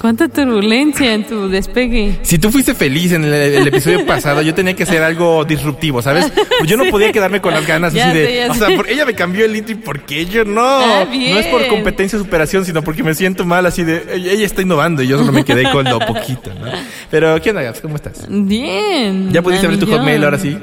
[0.00, 2.18] ¿Cuánta turbulencia en tu despegue?
[2.22, 6.02] Si tú fuiste feliz en el, el episodio pasado, yo tenía que hacer algo disruptivo,
[6.02, 6.32] ¿sabes?
[6.58, 8.50] Pues yo no podía quedarme con las ganas Ya así sé, de.
[8.50, 10.62] O sea, por- ella me cambió el intro y ¿por qué yo no?
[10.64, 14.02] Ah, no es por competencia o superación, sino porque me siento mal así de.
[14.14, 16.70] Ella está innovando y yo solo me quedé con lo poquito, ¿no?
[17.10, 17.80] Pero, ¿qué onda, Gaps?
[17.80, 18.26] ¿Cómo estás?
[18.28, 19.30] Bien.
[19.32, 20.58] ¿Ya pudiste abrir tu hotmail ahora sí?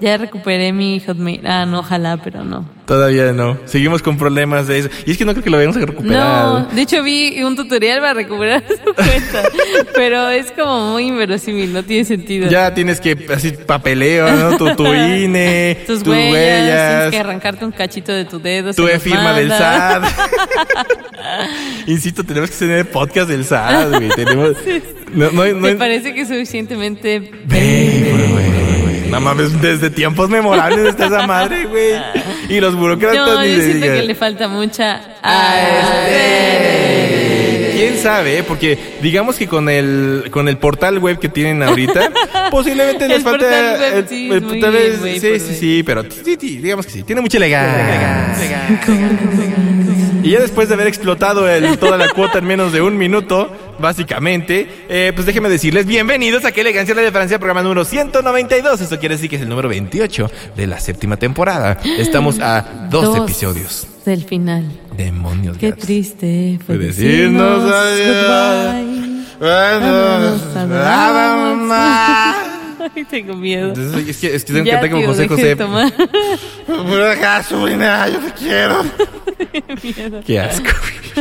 [0.00, 1.46] Ya recuperé mi hotmail.
[1.46, 2.68] Ah, no, ojalá, pero no.
[2.88, 3.58] Todavía no.
[3.66, 4.88] Seguimos con problemas de eso.
[5.04, 6.16] Y es que no creo que lo vayamos a recuperar.
[6.16, 9.42] No, de hecho vi un tutorial para recuperar su cuenta,
[9.94, 12.48] pero es como muy inverosímil, no tiene sentido.
[12.48, 14.56] Ya tienes que, así, papeleo, ¿no?
[14.56, 18.72] Tu, tu INE, tus, tus huellas, huellas, tienes que arrancarte un cachito de tu dedo.
[18.72, 19.50] tu firma del.
[19.50, 20.04] SAT.
[21.88, 24.08] Insisto, tenemos que tener podcast del SAT, güey.
[24.16, 24.56] Tenemos.
[25.12, 28.58] No, no, no, ¿Te parece que es suficientemente güey, güey.
[29.10, 31.94] No mames, desde tiempos memorables está esa madre, güey.
[32.48, 35.00] Y los burócratas No, ni yo se siento que le falta mucha
[37.76, 38.42] ¿Quién sabe?
[38.42, 42.10] Porque digamos que con el con el portal web que tienen ahorita,
[42.50, 44.74] posiblemente les falta portal web, el, sí, el
[45.34, 48.78] es- sí, sí, pero sí, sí, digamos que sí, tiene mucha elegancia.
[50.22, 53.50] Y ya después de haber explotado el- toda la cuota en menos de un minuto,
[53.78, 58.80] básicamente, eh, pues déjenme decirles bienvenidos a Qué Elegancia la de Francia, programa número 192.
[58.80, 61.78] Esto quiere decir que es el número 28 de la séptima temporada.
[61.98, 63.86] Estamos a dos, episodios.
[64.04, 64.64] del final.
[64.96, 65.56] Demonios.
[65.58, 65.84] Qué gatos.
[65.86, 68.74] triste fue decirnos adiós.
[72.96, 73.68] Ay, tengo miedo.
[73.68, 75.54] Entonces, es que, es que tengo que como José José.
[76.66, 78.82] Deja, sobrina, yo te quiero.
[79.82, 80.20] Miedo.
[80.24, 80.70] Qué asco.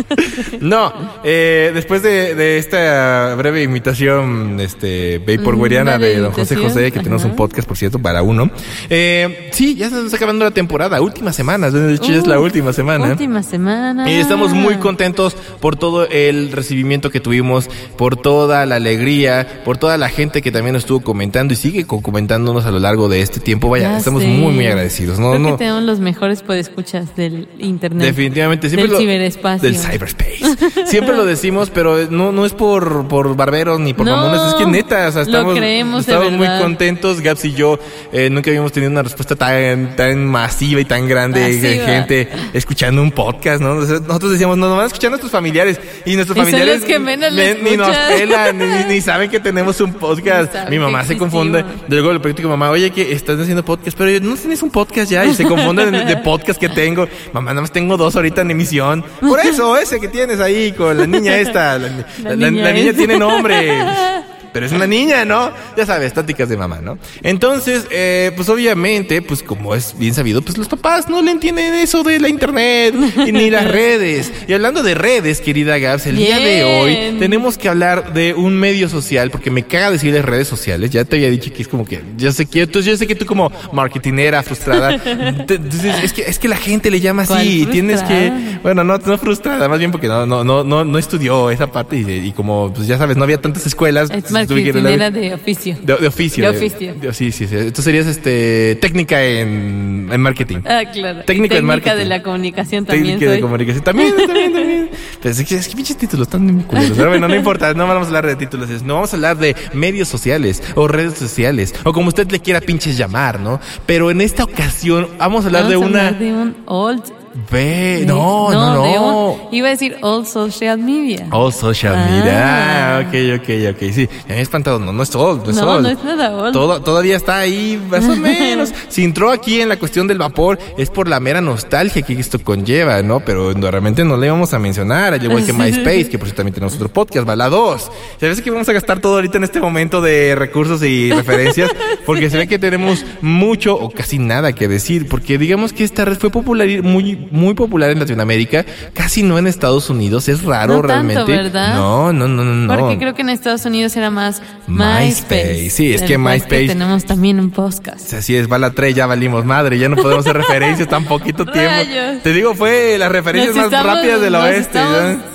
[0.61, 0.93] No,
[1.23, 7.23] eh, después de, de esta breve imitación este, vaporwariana de don José José, que tenemos
[7.25, 8.49] un podcast, por cierto, para uno.
[8.89, 12.37] Eh, sí, ya se está acabando la temporada, última semana, de hecho ya es la
[12.39, 13.07] Uh, última semana.
[13.11, 14.09] Última semana.
[14.09, 19.77] Y estamos muy contentos por todo el recibimiento que tuvimos, por toda la alegría, por
[19.77, 23.09] toda la gente que también nos estuvo comentando y sigue co- comentándonos a lo largo
[23.09, 23.69] de este tiempo.
[23.69, 24.27] Vaya, Ya estamos sé.
[24.27, 25.19] muy, muy agradecidos.
[25.19, 25.51] No, Creo no.
[25.53, 28.05] que tenemos los mejores podescuchas del internet.
[28.07, 29.67] Definitivamente, siempre Del lo, ciberespacio.
[29.69, 30.85] Del cyberspace.
[30.85, 34.53] Siempre lo decimos, pero no, no es por, por barberos ni por No, mamones, es
[34.55, 37.21] que neta, o sea, estamos, creemos de estamos muy contentos.
[37.21, 37.79] Gaps y yo
[38.11, 41.85] eh, nunca habíamos tenido una respuesta tan, tan masiva y tan grande de Masiva.
[41.85, 43.75] gente escuchando un podcast, ¿no?
[43.75, 47.31] Nosotros decíamos, no, nos van a escuchar nuestros familiares y nuestros Y familiares que menos
[47.31, 50.53] ni, ni nos pelan, ni, ni saben que tenemos un podcast.
[50.69, 51.63] Mi mamá se confunde.
[51.87, 54.69] Luego le pregunto a mi mamá, oye, que estás haciendo podcast, pero no tienes un
[54.69, 55.25] podcast ya.
[55.25, 57.07] Y se confunden de, de podcast que tengo.
[57.33, 59.03] Mamá, nada más tengo dos ahorita en emisión.
[59.21, 61.77] Por eso, ese que tienes ahí con la niña esta.
[61.77, 63.71] La, la- la- niña la niña tiene nombre.
[64.57, 65.51] Pero es una niña, ¿no?
[65.77, 66.97] Ya sabes, tácticas de mamá, ¿no?
[67.21, 71.75] Entonces, eh, pues obviamente, pues como es bien sabido, pues los papás no le entienden
[71.75, 72.95] eso de la internet
[73.27, 74.31] y ni las redes.
[74.47, 78.57] Y hablando de redes, querida Gabs, el día de hoy tenemos que hablar de un
[78.57, 80.89] medio social, porque me caga decirles redes sociales.
[80.89, 83.13] Ya te había dicho que es como que, yo sé que, tú, yo sé que
[83.15, 84.97] tú como marketinera frustrada,
[85.45, 85.59] te-
[86.03, 88.31] es que, es que la gente le llama ¿Cuál así y tienes que,
[88.63, 91.97] bueno, no, no frustrada, más bien porque no, no, no, no, no estudió esa parte
[91.97, 94.09] y, y como, pues ya sabes, no había tantas escuelas.
[94.09, 95.75] Es pues, de oficio.
[95.81, 96.43] de, de oficio.
[96.51, 96.93] De oficio.
[96.95, 97.71] de- sí, sí, sí.
[97.71, 100.57] Tú serías este técnica en, en marketing.
[100.65, 101.23] Ah, claro.
[101.23, 101.97] Técnico en Técnica marketing.
[101.97, 103.83] de la comunicación también Técnica de comunicación.
[103.83, 104.89] También, también, también.
[105.21, 106.97] Pero es que, es que pinches títulos están muy culeros.
[106.97, 108.69] Pero bueno, no importa, no vamos a hablar de títulos.
[108.83, 112.61] No vamos a hablar de medios sociales o redes sociales o como usted le quiera
[112.61, 113.59] pinches llamar, ¿no?
[113.85, 117.03] Pero en esta ocasión vamos a hablar Vamos de a una hablar de un old
[117.51, 119.49] Ve, no, no, no.
[119.51, 121.27] iba a decir all social media.
[121.31, 122.07] All social Ah.
[122.09, 122.97] media.
[122.97, 123.91] Ah, ok, ok, ok.
[123.93, 124.79] Sí, me había espantado.
[124.79, 125.83] No, no es all, no es No, all.
[125.83, 126.51] no es nada all.
[126.51, 128.73] Todo, todavía está ahí, más o menos.
[128.89, 132.39] Si entró aquí en la cuestión del vapor, es por la mera nostalgia que esto
[132.43, 133.19] conlleva, ¿no?
[133.19, 136.37] Pero no, realmente no le íbamos a mencionar, al igual que MySpace, que por cierto
[136.37, 137.91] también tenemos otro podcast, Bala 2.
[138.19, 141.69] Se ve que vamos a gastar todo ahorita en este momento de recursos y referencias,
[142.05, 146.03] porque se ve que tenemos mucho o casi nada que decir, porque digamos que esta
[146.05, 150.75] red fue popular, muy, muy popular en Latinoamérica, casi no en Estados Unidos, es raro
[150.75, 151.31] No tanto, realmente.
[151.31, 151.75] ¿verdad?
[151.75, 152.77] No, no, no, no.
[152.77, 155.69] Porque creo que en Estados Unidos era más MySpace.
[155.69, 158.13] Sí, es que MySpace- tenemos también un podcast.
[158.13, 161.69] Así es, bala 3, ya valimos madre, ya no podemos hacer referencias tan poquito tiempo.
[161.69, 162.23] Rayos.
[162.23, 164.79] Te digo, fue las referencias Nos más estamos- rápidas del oeste.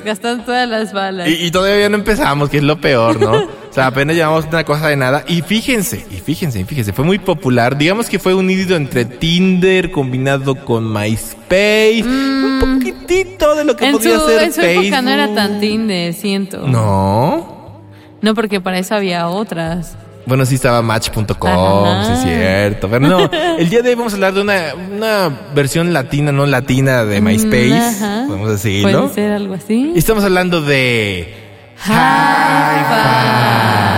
[0.05, 1.29] Gastando todas las balas.
[1.29, 3.47] Y, y todavía no empezamos, que es lo peor, ¿no?
[3.73, 5.25] O sea, apenas llevamos una cosa de nada.
[5.27, 7.77] Y fíjense, y fíjense, y fíjense, fue muy popular.
[7.79, 12.05] Digamos que fue un híbrido entre Tinder combinado con MySpace.
[12.05, 13.89] Un poquitito de lo que Mm.
[13.89, 14.85] en podría su, ser en su Facebook.
[14.85, 16.67] época no era tan Tinder, siento.
[16.69, 17.81] No.
[18.21, 19.97] No, porque para eso había otras.
[20.27, 22.89] Bueno, sí estaba Match.com, sí es cierto.
[22.91, 26.45] Pero no, el día de hoy vamos a hablar de una, una versión latina, no
[26.47, 28.25] latina de MySpace, Mm, Ajá.
[28.29, 29.01] podemos decirlo.
[29.05, 29.93] Puede ser algo así.
[29.95, 31.42] Y estamos hablando de...
[31.85, 33.92] High five.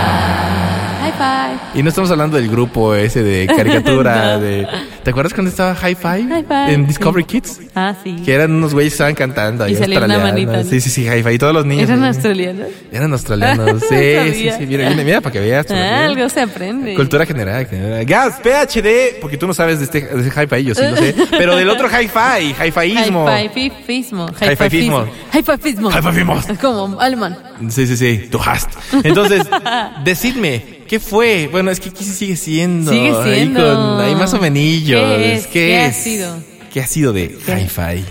[1.73, 4.39] Y no estamos hablando del grupo ese de caricatura No.
[4.41, 4.67] de...
[5.03, 6.23] ¿Te acuerdas cuando estaba High Five?
[6.29, 6.87] High Five, En sí.
[6.87, 7.59] Discovery Kids.
[7.75, 8.15] Ah, sí.
[8.25, 9.67] Que eran unos güeyes que estaban cantando.
[9.67, 10.63] Y ahí salía una manita, ¿no?
[10.63, 11.33] Sí, sí, sí, High Five.
[11.35, 11.87] Y todos los niños.
[11.89, 12.07] ¿Eran ahí.
[12.09, 12.67] australianos?
[12.91, 13.83] Eran australianos.
[13.89, 14.57] Sí, sí, Sabía.
[14.57, 14.65] sí.
[14.65, 15.67] Mira, mira, mira, para que veas.
[15.69, 16.95] Ah, algo se aprende.
[16.95, 17.67] Cultura general.
[17.67, 18.05] general.
[18.05, 21.15] Gas, PhD, porque tú no sabes de este, de este hi-fi, yo sí lo sé.
[21.31, 23.27] Pero del otro hi-fi, hi-fiismo.
[23.29, 24.27] Hi-fi-fismo.
[24.41, 25.05] Hi-fi-fismo.
[25.33, 25.89] Hi-fi-fismo.
[25.91, 26.35] Hi-fi-fismo.
[26.61, 27.37] Como alemán.
[27.69, 28.71] Sí, sí, sí, tú hast.
[29.03, 29.43] Entonces,
[30.03, 31.47] decidme, ¿qué fue?
[31.51, 32.91] Bueno, es que aquí sí sigue siendo.
[32.91, 33.59] Sigue siendo.
[33.69, 34.57] Ahí, con, ahí más o menos.
[34.59, 35.47] ¿Qué es?
[35.47, 35.95] ¿Qué, ¿Qué ha es?
[35.95, 36.35] sido?
[36.73, 38.03] ¿Qué ha sido de hi-fi?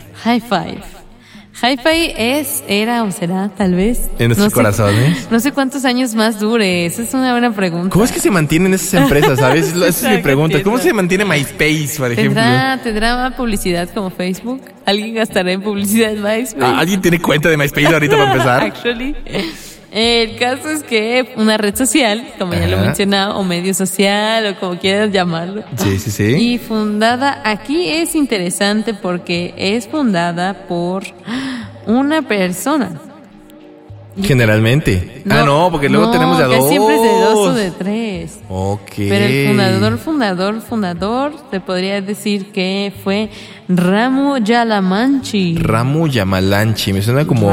[1.61, 4.11] High five es, era o será, tal vez.
[4.19, 5.29] En nuestros sé- corazones.
[5.31, 6.85] No sé cuántos años más dure.
[6.85, 7.91] Esa es una buena pregunta.
[7.91, 9.73] ¿Cómo es que se mantienen esas empresas, sabes?
[9.75, 10.63] Esa es mi pregunta.
[10.63, 12.35] ¿Cómo se mantiene MySpace, por ejemplo?
[12.43, 14.63] ¿Tendrá, ¿Tendrá publicidad como Facebook?
[14.85, 16.57] ¿Alguien gastará en publicidad en MySpace?
[16.65, 18.63] Ah, ¿Alguien tiene cuenta de MySpace ahorita para empezar?
[18.65, 19.15] Actually.
[19.95, 24.59] El caso es que una red social, como ya lo mencionaba, o medio social, o
[24.59, 25.63] como quieras llamarlo.
[25.77, 26.25] Sí, sí, sí.
[26.35, 31.05] Y fundada, aquí es interesante porque es fundada por
[31.87, 33.01] una persona.
[34.21, 35.23] Generalmente.
[35.31, 36.69] ah, no, porque luego no, tenemos de a dos.
[36.69, 38.41] siempre es de dos o de tres.
[38.49, 38.91] Ok.
[38.97, 43.31] Pero el fundador, fundador, fundador, te podría decir que fue
[43.69, 45.57] Ramu Yalamanchi.
[45.59, 47.49] Ramu Yamalanchi, me suena como,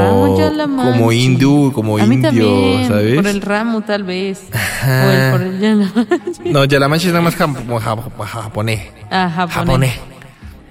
[0.76, 3.14] como hindú, como A mí indio, también, ¿sabes?
[3.14, 4.42] Por el Ramu tal vez.
[4.52, 5.06] Ajá.
[5.06, 6.50] O el, por el Yalamanchi.
[6.50, 8.80] No, Yalamanchi es nada más jap- como jap- japonés.
[9.10, 9.54] Ah, japonés.
[9.66, 9.92] Japonés.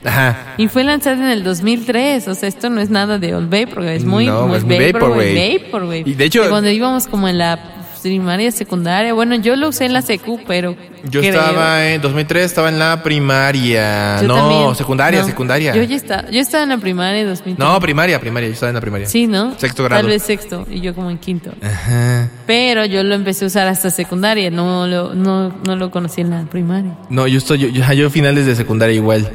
[0.04, 0.38] Ajá.
[0.58, 3.96] Y fue lanzado en el 2003, o sea, esto no es nada de Old Vaporwave,
[3.98, 5.60] es muy, No, muy es muy Vaporwave.
[5.66, 6.04] Vaporwave.
[6.06, 7.60] Y de hecho- cuando íbamos como en la
[8.02, 12.46] primaria, secundaria, bueno, yo lo usé en la secu, pero Yo creo- estaba en 2003,
[12.46, 14.22] estaba en la primaria.
[14.22, 14.76] Yo no, también.
[14.76, 15.74] secundaria, No, secundaria.
[15.76, 17.60] Yo ya estaba, yo estaba en la primaria en 2003.
[17.60, 19.08] No, primaria, primaria, yo estaba en la primaria.
[19.08, 19.58] Sí, ¿no?
[19.58, 20.02] Sexto grado.
[20.02, 21.52] Tal vez sexto, y yo como en quinto.
[21.62, 22.30] Ajá.
[22.48, 26.30] Pero yo lo empecé a usar hasta secundaria, no lo, no, no lo conocí en
[26.32, 26.96] la primaria.
[27.10, 29.32] No, yo estoy, yo, yo, yo finales de secundaria igual.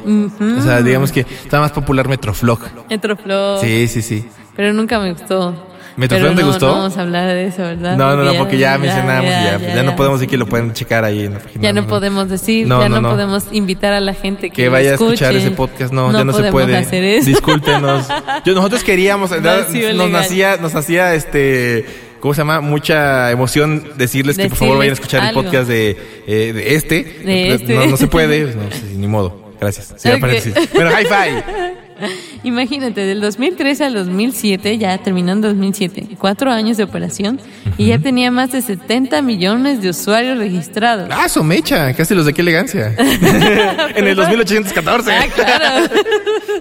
[0.57, 2.59] O sea, digamos que estaba más popular Metroflog.
[2.89, 3.59] Metroflow.
[3.61, 4.25] Sí, sí, sí.
[4.55, 5.66] Pero nunca me gustó.
[5.97, 6.67] ¿Metroflow Pero te no, gustó?
[6.67, 7.97] No vamos a hablar de eso, ¿verdad?
[7.97, 9.95] No, no, no, porque ya mencionamos y ya, pues, ya no ya.
[9.95, 11.61] podemos decir que lo pueden checar ahí en la página.
[11.63, 13.09] Ya no podemos decir, No, ya no, no, no.
[13.09, 16.51] podemos invitar a la gente que, vaya a escuchar ese podcast, no, ya no se
[16.51, 16.77] puede.
[16.77, 17.25] hacer eso.
[17.27, 18.07] Discúlpenos.
[18.45, 21.85] Yo, nosotros queríamos, nos nacía, nos hacía este,
[22.19, 22.61] ¿cómo se llama?
[22.61, 25.39] Mucha emoción decirles que por favor vayan a escuchar algo.
[25.39, 25.97] el podcast de,
[26.27, 27.03] eh, de este.
[27.03, 27.73] De este.
[27.73, 29.51] No, no se puede, pues, no, sí, ni modo.
[29.59, 29.95] Gracias.
[29.97, 30.21] Cierra Ok.
[30.21, 30.53] paréntesis.
[30.75, 31.77] Bueno, high five.
[32.43, 37.39] Imagínate, del 2013 al 2007, ya terminando 2007, cuatro años de operación,
[37.77, 41.09] y ya tenía más de 70 millones de usuarios registrados.
[41.11, 42.95] Ah, su mecha, casi los de qué elegancia.
[43.95, 45.11] en el 2814.
[45.11, 45.89] Ah, claro.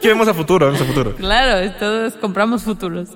[0.01, 1.17] Que vemos a futuro, vemos a futuro.
[1.17, 3.09] Claro, todos compramos futuros.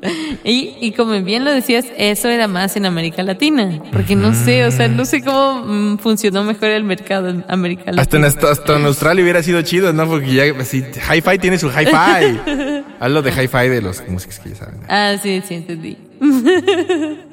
[0.44, 3.82] Y, y como bien lo decías, eso era más en América Latina.
[3.92, 7.92] Porque no sé, o sea, no sé cómo mm, funcionó mejor el mercado en América
[7.96, 8.50] Hasta en, Latina.
[8.50, 10.06] hasta, en Australia hubiera sido chido, ¿no?
[10.08, 11.90] Porque ya, así, Hi-Fi tiene su Hi-Fi.
[13.00, 14.80] Hablo de Hi-Fi de los músicos que ya saben.
[14.88, 15.96] Ah, sí, sí, entendí.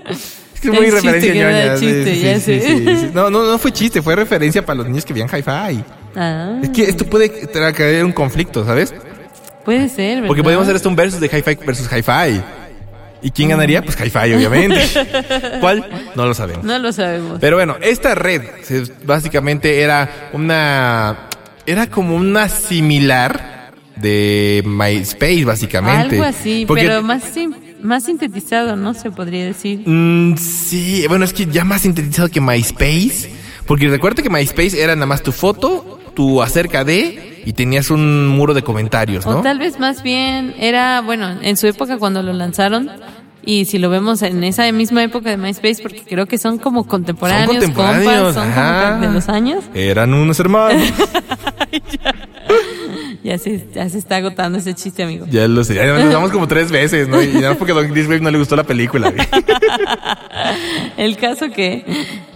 [0.10, 1.78] Es que es muy referencia ñoña.
[1.78, 2.62] sí, chiste, sí, ya sí, sé.
[2.62, 3.10] sí, sí.
[3.14, 5.84] No, no, no fue chiste, fue referencia para los niños que veían Hi-Fi.
[6.16, 8.94] Ah, Es que esto puede tra- caer un conflicto, ¿sabes?
[9.66, 10.28] puede ser, ¿verdad?
[10.28, 12.42] Porque podemos hacer esto un versus de Hi-Fi versus Hi-Fi.
[13.22, 13.82] ¿Y quién ganaría?
[13.82, 14.80] Pues Hi-Fi, obviamente.
[15.60, 15.86] ¿Cuál?
[16.16, 16.64] No lo sabemos.
[16.64, 17.38] No lo sabemos.
[17.42, 18.42] Pero bueno, esta red
[19.04, 21.28] básicamente era una.
[21.66, 23.57] Era como una similar
[24.00, 26.16] de MySpace, básicamente.
[26.16, 28.94] Algo así, Porque- pero más, sim- más sintetizado, ¿no?
[28.94, 29.82] Se podría decir.
[29.86, 33.32] Mm, sí, bueno, es que ya más sintetizado que MySpace.
[33.66, 38.28] Porque recuerda que MySpace era nada más tu foto, tu acerca de, y tenías un
[38.30, 39.40] muro de comentarios, ¿no?
[39.40, 42.90] O tal vez más bien era, bueno, en su época cuando lo lanzaron,
[43.46, 46.86] y si lo vemos en esa misma época de MySpace, porque creo que son como
[46.86, 50.82] contemporáneos, Son contemporáneos, compas, son como de los años, Eran unos hermanos.
[52.04, 52.14] ya
[53.38, 55.26] se, ya se está agotando ese chiste, amigo.
[55.30, 57.22] ya lo sé, ya nos usamos como tres veces, ¿no?
[57.22, 59.14] Y nada más porque a Don Chris Wave no le gustó la película.
[60.98, 61.84] El caso que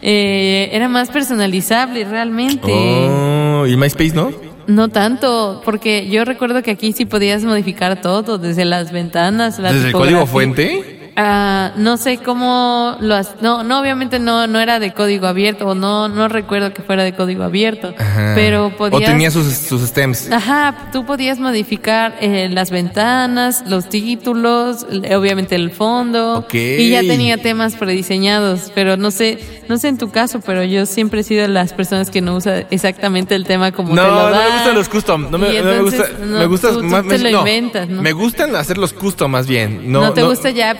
[0.01, 2.71] eh, era más personalizable realmente.
[2.71, 4.31] Oh, ¿y MySpace no?
[4.67, 9.73] No tanto, porque yo recuerdo que aquí sí podías modificar todo, desde las ventanas, la
[9.73, 11.00] ¿Desde el código fuente?
[11.17, 15.67] Ah, no sé cómo lo has- no no obviamente no no era de código abierto
[15.67, 18.31] o no no recuerdo que fuera de código abierto Ajá.
[18.33, 20.31] pero O podías tenía sus, sus stems.
[20.31, 26.45] Ajá, tú podías modificar eh, las ventanas, los títulos, l- obviamente el fondo.
[26.53, 29.37] Y ya tenía temas prediseñados, pero no sé,
[29.67, 32.35] no sé en tu caso, pero yo siempre he sido de las personas que no
[32.35, 35.27] usa exactamente el tema como No, te lo no me gustan los custom.
[35.31, 36.25] No me, no me entonces, gusta.
[36.25, 37.07] no, me gusta tú- tú más.
[37.07, 38.01] te lo no, inventas, ¿no?
[38.01, 39.91] Me gustan hacer los custom más bien.
[39.91, 40.73] No, No te gusta ya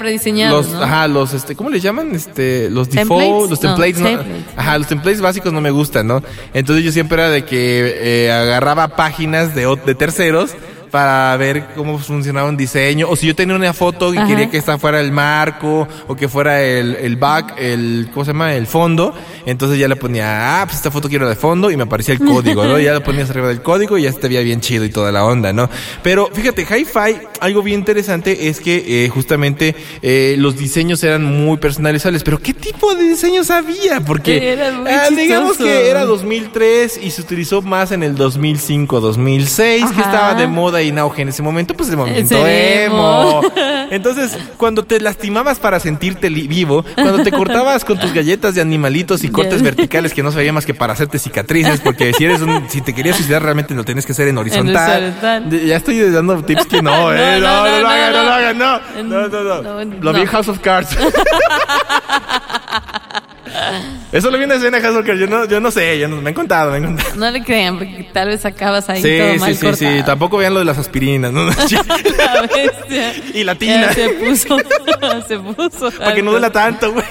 [0.50, 0.82] Los, ¿no?
[0.84, 2.14] Ajá, los, este, ¿cómo les llaman?
[2.16, 3.20] Este, los ¿Templates?
[3.28, 4.44] default, los No, templates, no, templates.
[4.58, 6.22] Ajá, los templates básicos no me gustan, ¿no?
[6.54, 10.52] Entonces yo siempre era de que eh, agarraba páginas de, de terceros
[10.92, 13.08] para ver cómo funcionaba un diseño.
[13.10, 14.28] O si yo tenía una foto y Ajá.
[14.28, 18.32] quería que esta fuera el marco, o que fuera el, el back, el, ¿cómo se
[18.32, 18.54] llama?
[18.54, 19.14] El fondo.
[19.46, 22.20] Entonces ya le ponía, ah, pues esta foto quiero de fondo y me aparecía el
[22.20, 22.78] código, ¿no?
[22.80, 24.90] Y ya lo ponías arriba del código y ya se te veía bien chido y
[24.90, 25.70] toda la onda, ¿no?
[26.04, 31.58] Pero fíjate, Hi-Fi, algo bien interesante es que eh, justamente eh, los diseños eran muy
[31.58, 32.24] personalizables.
[32.24, 34.02] Pero ¿qué tipo de diseños había?
[34.02, 39.86] Porque muy ah, digamos que era 2003 y se utilizó más en el 2005, 2006,
[39.92, 43.42] que estaba de moda y en auge en ese momento, pues el movimiento emo.
[43.92, 49.24] Entonces, cuando te lastimabas para sentirte vivo, cuando te cortabas con tus galletas de animalitos
[49.24, 52.70] y cortes verticales que no servía más que para hacerte cicatrices, porque si eres un,
[52.70, 55.50] si te querías suicidar realmente lo tienes que hacer en horizontal.
[55.50, 58.58] De- Ya estoy dando tips que no, eh, no, no, lo hagan, no, lo hagan,
[58.58, 58.80] no.
[59.04, 59.62] No, no, no.
[59.62, 60.32] No, Lo vi en no.
[60.32, 60.96] House of Cards.
[64.12, 65.20] Eso lo vi en la escena de Cards.
[65.20, 67.16] Yo no, yo no sé, yo no, me han contado, me han contado.
[67.16, 69.66] No le crean, porque tal vez acabas ahí Sí, todo sí, mal sí, sí.
[69.66, 70.04] cortado.
[70.06, 71.46] Tampoco vean lo de las aspirinas, ¿no?
[72.18, 73.14] La bestia.
[73.34, 73.82] Y la tina.
[73.88, 74.58] Ya se puso,
[75.28, 75.92] se puso.
[75.98, 77.06] Para que no duela tanto, güey.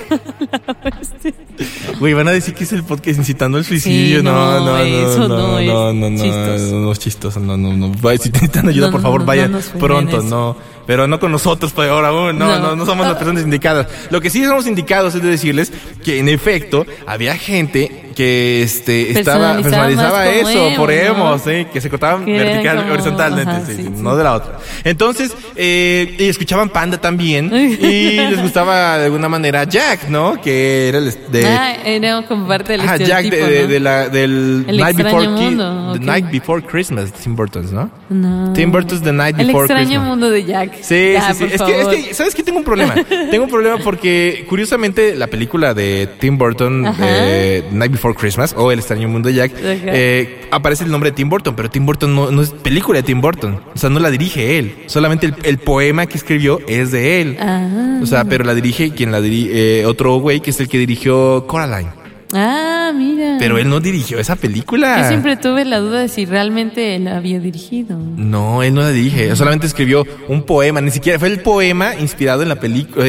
[1.98, 4.18] Güey, van a decir que es el podcast incitando al suicidio.
[4.18, 6.74] Sí, no, no, no, no, eso no, no es no, no, no, chistoso.
[6.74, 7.92] no, no es chistoso, no, no, no.
[8.00, 10.26] Vaya, Si necesitan ayuda, No, por no, favor, no, vayan no nos funen pronto, eso.
[10.28, 10.56] no.
[10.86, 12.76] Pero no con nosotros, ahora aún, no, no, No.
[12.76, 13.86] no, somos las personas indicadas.
[14.10, 15.72] Lo que sí somos indicados es de decirles
[16.04, 21.38] que en efecto había gente que este estaba Personalizaba eso por emo, emo, ¿no?
[21.38, 24.58] sí, que se cortaban vertical, como- horizontalmente, ajá, sí, sí, no de la otra.
[24.84, 27.50] Entonces, eh, y escuchaban Panda también
[27.80, 30.40] y les gustaba de alguna manera Jack, ¿no?
[30.40, 33.68] Que era el de Ah, era como parte del Ajá, Jack de, de- ¿no?
[33.68, 36.04] de la, del El Night extraño Before, mundo, The ok.
[36.04, 37.90] Night Before Christmas, Tim Burton's, ¿no?
[38.08, 38.52] No.
[38.52, 40.08] Tim Burton's The Night El Before extraño Christmas.
[40.08, 40.82] mundo de Jack.
[40.82, 41.54] Sí, Ya, sí, sí.
[41.54, 42.42] Es que, es que, ¿sabes qué?
[42.42, 42.94] Tengo un problema.
[43.30, 48.72] Tengo un problema porque, curiosamente, la película de Tim Burton, eh, Night Before Christmas, o
[48.72, 52.14] El extraño mundo de Jack, eh, aparece el nombre de Tim Burton, pero Tim Burton
[52.14, 53.60] no, no es película de Tim Burton.
[53.74, 54.74] O sea, no la dirige él.
[54.86, 57.36] Solamente el, el poema que escribió es de él.
[57.40, 58.00] Ah.
[58.02, 61.46] O sea, pero la dirige quien la dirige, otro güey que es el que dirigió
[61.46, 61.99] Coraline.
[62.32, 63.36] Ah, mira.
[63.38, 65.02] Pero él no dirigió esa película.
[65.02, 67.98] Yo siempre tuve la duda de si realmente él había dirigido.
[67.98, 69.34] No, él no la dirige.
[69.36, 70.80] Solamente escribió un poema.
[70.80, 73.06] Ni siquiera fue el poema inspirado en la película.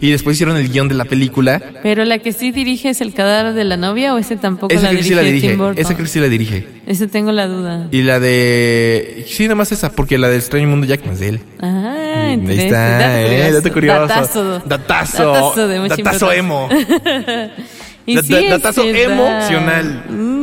[0.00, 1.60] Y después hicieron el guion de la película.
[1.82, 4.84] Pero la que sí dirige es el cadáver de la novia o ese tampoco Esa
[4.84, 5.48] la sí dirige, la dirige.
[5.48, 5.78] Tim Burton.
[5.78, 6.66] Esa creo que sí la dirige.
[6.86, 7.88] Ese tengo la duda.
[7.90, 9.24] Y la de.
[9.28, 11.40] Sí, nada más esa, porque la del extraño mundo Jack no es de él.
[11.60, 11.94] Ah,
[12.32, 14.00] Ahí está, Dato eh, dato curioso.
[14.06, 14.58] Datazo.
[14.64, 15.32] Datazo.
[15.32, 16.68] Datazo de Datazo emo.
[18.06, 20.04] Y Da- sí da- es datazo emocional.
[20.08, 20.42] Mm.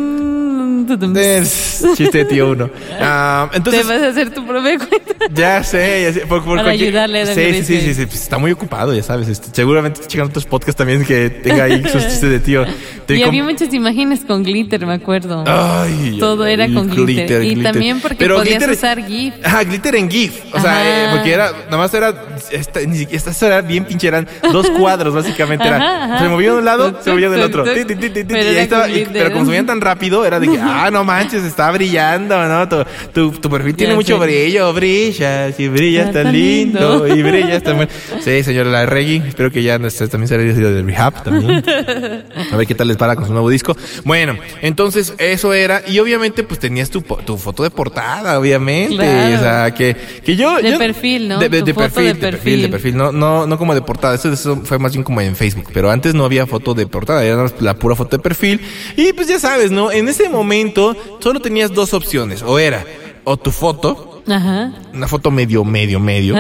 [1.18, 2.70] Es chiste de tío uno.
[3.02, 5.14] Ah, Te entonces, vas a hacer tu propia cuenta.
[5.34, 6.20] ya sé, ya sé.
[6.22, 7.94] Por, por Para cualquier- ayudarle a Sí, sí, sí, sí.
[7.94, 9.28] sí, pues está muy ocupado, ya sabes.
[9.30, 12.66] este, seguramente está checando otros podcasts también que tenga ahí sus chistes de tío.
[13.06, 15.44] Te Y había muchas imágenes con glitter, me acuerdo.
[15.48, 17.44] Ay, Todo ay, era con glitter.
[17.44, 17.72] Y glitter.
[17.72, 19.34] también porque Pero podías glitter- usar GIF.
[19.44, 20.42] Ajá, glitter en GIF.
[20.54, 24.70] O sea, eh, porque era, nada más era esta, esta era bien pinche, eran dos
[24.72, 25.68] cuadros básicamente.
[25.68, 26.20] Era, Ajá, ajá.
[26.20, 27.64] Se movía de un lado, se movía del otro.
[27.64, 29.14] pero y estaba- y- glitter.
[29.14, 32.68] pero como subían tan rápido, era de que, ah, no manches, está brillando, ¿no?
[32.70, 34.26] Tu, tu, tu perfil tiene mucho sé.
[34.26, 37.16] brillo, brilla, si brilla Está está tan lindo, lindo.
[37.16, 37.88] y brilla está muy...
[38.22, 41.64] Sí, señora La Reggie, espero que ya también se haya ido del rehab también.
[42.52, 43.76] A ver qué tal les para con su nuevo disco.
[44.04, 48.96] Bueno, entonces eso era, y obviamente pues tenías tu, tu foto de portada, obviamente.
[48.96, 49.36] Claro.
[49.36, 50.58] O sea, que, que yo...
[50.58, 51.40] De yo- perfil, ¿no?
[51.40, 52.62] De, perfil, de perfil, perfil.
[52.62, 55.36] de perfil, no, no, no como de portada, eso, eso fue más bien como en
[55.36, 58.62] Facebook, pero antes no había foto de portada, era la pura foto de perfil.
[58.96, 59.92] Y pues ya sabes, ¿no?
[59.92, 62.86] En ese momento solo tenías dos opciones, o era,
[63.24, 64.72] o tu foto, Ajá.
[64.94, 66.36] una foto medio, medio, medio.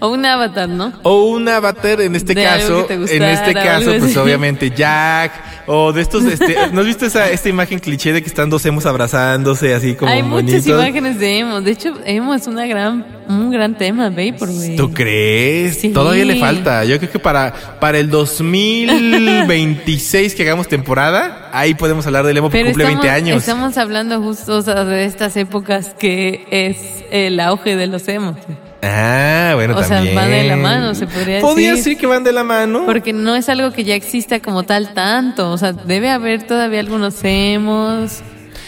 [0.00, 0.92] O un avatar, ¿no?
[1.02, 5.32] O un avatar, en este De caso, te en gustara, este caso, pues obviamente Jack,
[5.66, 8.64] o de estos, este, ¿no has visto esa, esta imagen cliché de que están dos
[8.64, 11.60] emos abrazándose así como Hay muchas imágenes de emo.
[11.60, 14.76] De hecho, emo es una gran, un gran tema, Vaporwave.
[14.76, 15.80] ¿Tú crees?
[15.80, 15.88] Sí.
[15.90, 16.84] Todavía le falta.
[16.84, 22.50] Yo creo que para, para el 2026 que hagamos temporada, ahí podemos hablar del emo
[22.50, 23.38] porque Pero cumple estamos, 20 años.
[23.38, 26.76] estamos hablando justo o sea, de estas épocas que es
[27.10, 28.36] el auge de los emos.
[28.82, 30.14] Ah, bueno, O sea, también.
[30.14, 31.84] van de la mano, se podría Podría decir.
[31.84, 32.84] decir que van de la mano.
[32.86, 35.50] Porque no es algo que ya exista como tal tanto.
[35.50, 38.20] O sea, debe haber todavía algunos emos.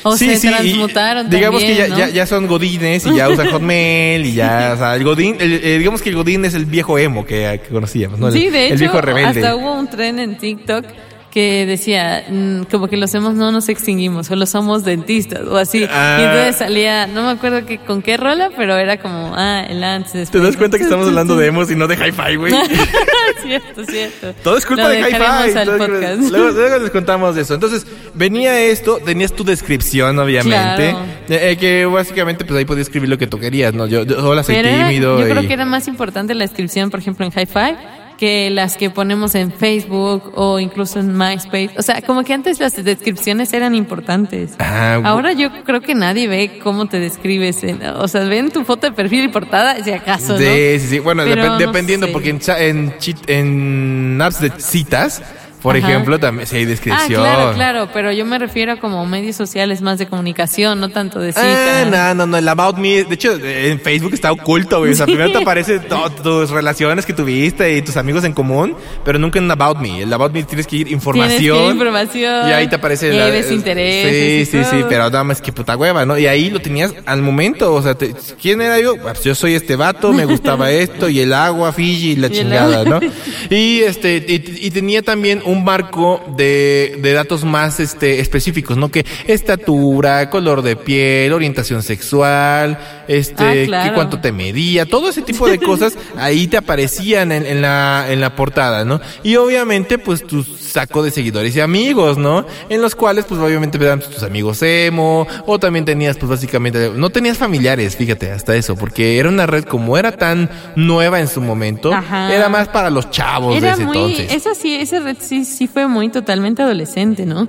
[0.03, 1.99] O Sí, se sí, y transmutaron digamos también, que ya, ¿no?
[1.99, 5.53] ya, ya son godines y ya usan hotmail y ya, o sea, el godín, el-
[5.63, 8.29] eh, digamos que el godín es el viejo emo que, que conocíamos, ¿no?
[8.29, 9.41] El, Sí, de el hecho, viejo rebelde.
[9.41, 10.87] hasta hubo un tren en TikTok
[11.31, 15.87] que decía mm, como que los hemos no nos extinguimos, solo somos dentistas o así.
[15.89, 16.17] Ah.
[16.21, 19.83] Y entonces salía, no me acuerdo que, con qué rola, pero era como, ah, el
[19.85, 20.31] antes.
[20.31, 22.53] ¿Te das cuenta que estamos hablando de emos y no de hi-fi, güey?
[23.43, 24.35] cierto, cierto.
[24.43, 26.31] Todo es culpa Lo de Hi-Fi.
[26.31, 27.55] Luego, luego les contamos eso.
[27.55, 30.91] Entonces, venía esto, tenías tu descripción, obviamente.
[30.91, 30.99] Claro.
[31.29, 33.87] eh, que básicamente, pues ahí podías escribir lo que tú querías, ¿no?
[33.87, 35.19] Yo, yo hola, soy Pero era- tímido.
[35.21, 37.77] yo creo y- que era más importante la descripción, por ejemplo, en Hi-Fi
[38.21, 41.71] que las que ponemos en Facebook o incluso en MySpace.
[41.79, 44.51] O sea, como que antes las descripciones eran importantes.
[44.59, 47.65] Ah, Ahora yo creo que nadie ve cómo te describes.
[47.65, 50.39] en- o sea, ven tu foto de perfil y portada, si acaso, ¿no?
[50.39, 50.99] Sí, sí, sí.
[50.99, 52.13] Bueno, no dependiendo, sé.
[52.13, 52.95] porque en, en,
[53.27, 55.23] en apps de citas,
[55.63, 55.89] por Ajá.
[55.89, 57.23] ejemplo, también sí hay Ah, descripción.
[57.23, 61.21] claro, claro, pero yo me refiero a como medios sociales más de comunicación, no tanto
[61.21, 61.91] de Ah, citas.
[61.91, 64.93] no, no, no, el About Me, de hecho, en Facebook está oculto, güey.
[64.93, 65.13] O sea, Sí.
[65.13, 65.81] primero te aparecen
[66.23, 68.75] tus relaciones que tuviste y tus amigos en común,
[69.05, 70.03] pero nunca en About Me.
[70.03, 71.39] El About Me tienes que ir información.
[71.39, 72.49] Tienes que ir información.
[72.49, 74.49] Y ahí te aparece y la- ahí ves intereses.
[74.49, 74.89] Sí, sí, sí, todo.
[74.89, 76.19] pero nada más que puta hueva, ¿no?
[76.19, 78.97] Y ahí lo tenías al momento, o sea, te- ¿quién era yo?
[78.97, 82.31] Pues yo soy este vato, me gustaba esto, y el agua, Fiji, y la Y
[82.31, 82.85] chingada.
[82.85, 83.01] ¿no?
[83.51, 88.91] Y este, y, y tenía también un marco de, de datos más este específicos, ¿no?
[88.91, 92.79] Que estatura, color de piel, orientación sexual,
[93.09, 97.63] este, Ah, cuánto te medía, todo ese tipo de cosas ahí te aparecían en, en
[97.63, 99.01] la, en la portada, ¿no?
[99.23, 102.47] Y obviamente, pues tu saco de seguidores y amigos, ¿no?
[102.69, 107.11] En los cuales, pues obviamente eran tus amigos emo, o también tenías, pues básicamente, no
[107.11, 111.41] tenías familiares, fíjate, hasta eso, porque era una red como era tan nueva en su
[111.41, 112.33] momento, Ajá.
[112.35, 114.33] era más para los chavos de Era ese muy, entonces.
[114.33, 117.49] esa sí, esa red sí, sí fue muy totalmente adolescente, ¿no?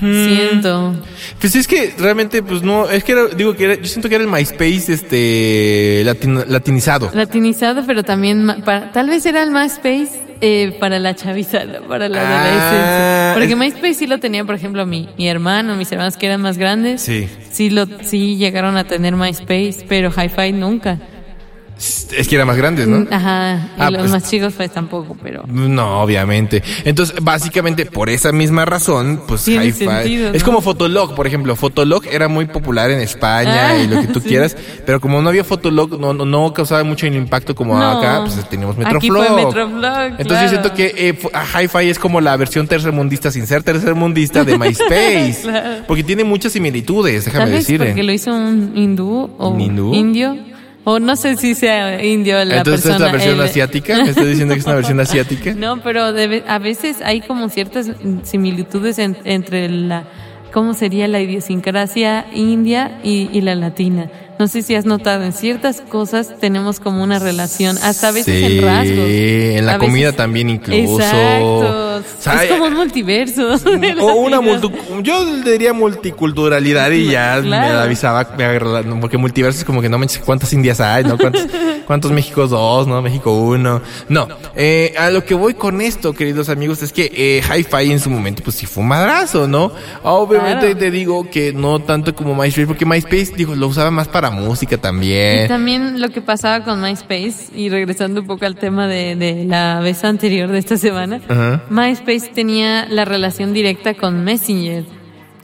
[0.00, 0.94] Siento.
[1.40, 4.14] Pues es que realmente, pues no, es que era- digo que era- yo siento que
[4.16, 6.02] era el MySpace, este,
[6.48, 7.10] latinizado.
[7.14, 12.20] Latinizado, pero también para, tal vez era el MySpace eh, para la chaviza, para la
[12.22, 13.34] Ah, adolescencia.
[13.34, 16.58] Porque MySpace sí lo tenía, por ejemplo, mi, mi hermano, mis hermanos que eran más
[16.58, 17.02] grandes.
[17.02, 17.28] Sí.
[17.50, 20.98] Sí, lo, sí llegaron a tener MySpace, pero Hi-Fi nunca.
[21.78, 23.06] Es que era más grande, ¿no?
[23.10, 23.68] Ajá.
[23.76, 25.44] Y Ah, los pues- más chicos pues tampoco, pero...
[25.46, 26.60] No, obviamente.
[26.84, 29.84] Entonces, básicamente, por esa misma razón, pues Tiene Hi-Fi.
[29.86, 30.46] sentido, Es ¿no?
[30.46, 31.54] como Fotolog, por ejemplo.
[31.54, 34.28] Fotolog era muy popular en España Ah, y lo que tú sí.
[34.28, 37.98] quieras, pero como no había Fotolog, no, no, no causaba mucho impacto como No.
[37.98, 39.26] acá, pues teníamos Aquí Metroflog.
[39.26, 40.42] fue Metroflog, Entonces claro.
[40.42, 44.42] yo siento que eh, fu- a Hi-Fi es como la versión tercermundista sin ser tercermundista
[44.42, 45.38] de MySpace.
[45.42, 45.84] Claro.
[45.86, 47.86] Porque tiene muchas similitudes, déjame decirle.
[47.86, 49.94] porque lo hizo un hindú o ¿Un hindú?
[49.94, 50.36] indio.
[50.90, 52.94] O no sé si sea indio la Entonces persona.
[52.96, 54.02] es la versión el- asiática.
[54.02, 55.52] ¿Me estás diciendo que es una versión asiática?
[55.56, 57.90] No, pero a veces hay como ciertas
[58.22, 60.04] similitudes en- entre la,
[60.52, 64.10] ¿cómo sería la idiosincrasia india y, y la latina?
[64.38, 68.38] No sé si has notado, en ciertas cosas tenemos como una relación, hasta a veces
[68.38, 69.08] Sí, en rasgos.
[69.08, 71.00] en la A veces- comida también incluso.
[71.00, 71.87] Exacto.
[72.18, 73.54] O sea, es como un multiverso.
[74.00, 77.80] O una multu- yo diría multiculturalidad y ya me Claro.
[77.80, 81.16] avisaba, me agarraba- porque multiverso es como que no manches cuántas indias hay, ¿no?
[81.18, 81.46] ¿Cuántos,
[81.86, 83.00] cuántos Méxicos dos, ¿no?
[83.02, 83.80] México uno.
[84.08, 88.00] No, eh, a lo que voy con esto, queridos amigos, es que eh, Hi-Fi en
[88.00, 89.72] su momento, pues sí fue un madrazo, ¿no?
[90.02, 90.78] Obviamente Claro.
[90.78, 94.76] te digo que no tanto como MySpace, porque MySpace, digo, lo usaba más para música
[94.76, 95.48] Y también.
[95.48, 99.80] también lo que pasaba con MySpace, y regresando un poco al tema de, de la
[99.80, 101.62] vez anterior de esta semana, Ajá.
[101.70, 101.97] MySpace
[102.34, 104.84] tenía la relación directa con Messenger.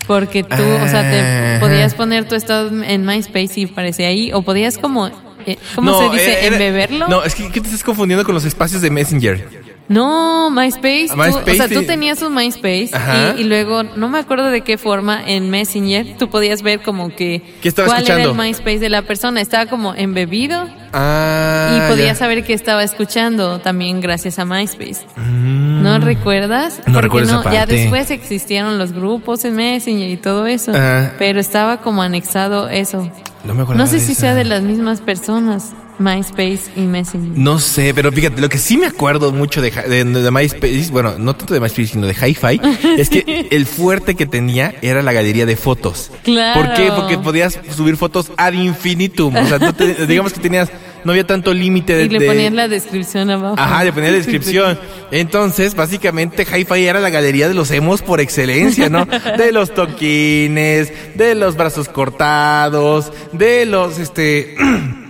[0.07, 4.43] Porque tú, o sea, te podías poner tu estado en MySpace y aparecía ahí, o
[4.43, 5.07] podías como,
[5.47, 6.31] eh, ¿cómo No, se dice?
[6.33, 7.09] era- era- ¿Embeberlo?
[7.09, 9.63] No, es que ¿qué te estás confundiendo con los espacios de Messenger.
[9.87, 11.09] No, MySpace.
[11.11, 12.90] tú- MySpace o sea, tú tenías un MySpace
[13.37, 17.09] y, y luego, no me acuerdo de qué forma, en Messenger, tú podías ver como
[17.14, 18.31] que ¿Qué estaba cuál escuchando?
[18.31, 19.42] era el MySpace de la persona.
[19.42, 21.77] Estaba como embebido Ah.
[21.77, 22.14] y podías ya.
[22.14, 25.05] saber que estaba escuchando también gracias a MySpace.
[25.18, 26.81] ¿No recuerdas?
[26.87, 26.92] Mm.
[26.92, 27.75] No recuerdo esa ya parte.
[27.77, 30.70] después existieron los grupos en Messenger y todo eso.
[30.70, 31.12] Ajá.
[31.18, 33.11] Pero estaba como anexado eso.
[33.44, 34.20] No me acuerdo No sé si esa.
[34.23, 37.38] sea de las mismas personas, MySpace y Messenger.
[37.38, 41.14] No sé, pero fíjate, lo que sí me acuerdo mucho de, de, de MySpace, bueno,
[41.18, 42.61] no tanto de MySpace, sino de Hi-Fi,
[42.98, 46.11] es que el fuerte que tenía era la galería de fotos.
[46.24, 46.61] Claro.
[46.61, 46.90] ¿Por qué?
[46.94, 49.37] Porque podías subir fotos ad infinitum.
[49.37, 50.68] O sea, te- digamos que tenías,
[51.04, 52.04] no había tanto límite de...
[52.04, 53.54] Y le de- ponían la descripción abajo.
[53.59, 54.78] Ajá, le ponía la descripción.
[55.12, 59.07] Entonces, básicamente, Hi-Fi era la galería de los emos por excelencia, ¿no?
[59.38, 64.57] De los toquines, de los brazos cortados, de los, este...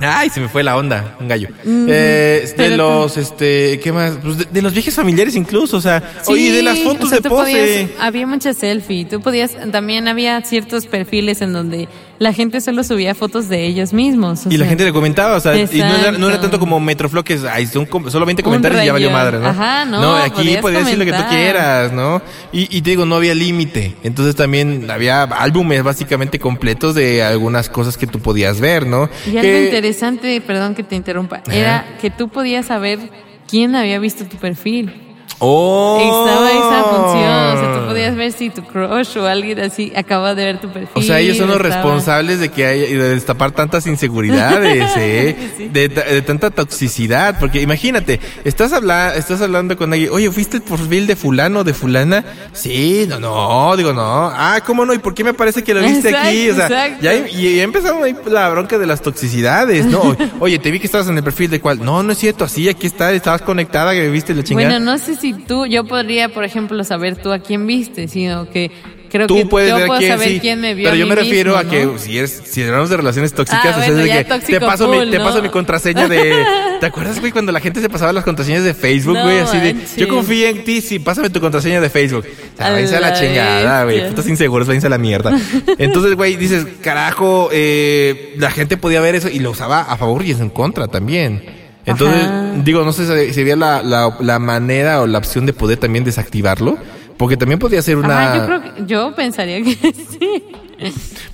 [0.00, 1.48] Ay, se me fue la onda, un gallo.
[1.64, 4.12] Eh, de los, este, ¿qué más?
[4.22, 7.20] Pues de, de los viajes familiares incluso, o sea, oye, de las fotos o sea,
[7.20, 7.52] de pose.
[7.52, 9.04] podías- había muchas selfie.
[9.04, 11.88] Tú podías, también había ciertos perfiles en donde
[12.24, 14.46] la gente solo subía fotos de ellos mismos.
[14.46, 17.22] o Y la gente le comentaba, o sea, y no era, no tanto como Metroflow
[17.22, 19.46] que ay, son com- solo 20 Un comentarios y ya valió madre, ¿no?
[19.46, 22.22] Ajá, no, aquí podías podías decir lo que tú quieras, ¿no?
[22.52, 23.94] Y, y te digo, no había límite.
[24.02, 29.10] Entonces también había álbumes básicamente completos de algunas cosas que tú podías ver, ¿no?
[29.26, 32.98] Y algo Que- interesante, perdón que te interrumpa, era que tú podías saber
[33.46, 35.13] quién había visto tu perfil.
[35.38, 35.98] ¡Oh!
[36.00, 40.34] Estaba esa función, o sea, tú podías ver si tu crush o alguien así acaba
[40.34, 40.90] de ver tu perfil.
[40.94, 44.90] O sea, ellos son los estaba- responsables de que haya y de destapar tantas inseguridades,
[44.96, 45.68] ¿eh?
[45.72, 47.38] De, ta- de tanta toxicidad.
[47.38, 51.64] Porque imagínate, estás, habla estás hablando con alguien, oye, ¿fuiste el perfil de fulano o
[51.64, 52.24] de fulana?
[52.52, 54.02] Sí, no, no, digo, no.
[54.32, 54.94] Ah, ¿cómo no?
[54.94, 56.50] ¿Y por qué me parece que lo viste Exacto, aquí?
[56.50, 57.02] O sea, exacto.
[57.02, 60.16] ya, y ya empezaron ahí la bronca de las toxicidades, ¿no?
[60.40, 61.84] Oye, te vi que estabas en el perfil de cuál.
[61.84, 64.68] No, no es cierto, así, aquí está, estabas conectada, que viste la chingada.
[64.68, 68.48] Bueno, no sé si tú, yo podría, por ejemplo, saber tú a quién viste, sino
[68.50, 68.70] que
[69.10, 70.84] creo Tú que puedes yo ver puedo quién, saber sí, quién me vio.
[70.84, 71.98] pero yo me refiero mismo, a que ¿no?
[71.98, 74.60] si eres si hablamos de relaciones tóxicas, Ah, o sea, bueno, es de que te
[74.60, 76.44] paso mi te paso mi contraseña de
[76.80, 79.56] ¿Te acuerdas, güey, cuando la gente se pasaba las contraseñas de Facebook, No güey, así
[79.58, 79.96] de manches.
[79.96, 82.26] yo confío en ti, sí, pásame tu contraseña de Facebook.
[82.58, 85.38] A Ah, váyanse a la la chingada, güey, putos inseguros, váyanse a la mierda.
[85.78, 90.24] Entonces, güey, dices, carajo, eh, la gente podía ver eso y lo usaba a favor
[90.24, 91.53] y en contra también.
[91.86, 92.52] Entonces, Ajá.
[92.64, 96.04] digo, no sé si había la, la, la manera o la opción de poder también
[96.04, 96.78] desactivarlo,
[97.16, 98.32] porque también podía ser una...
[98.32, 99.74] Ajá, yo creo que, yo pensaría que
[100.18, 100.44] sí.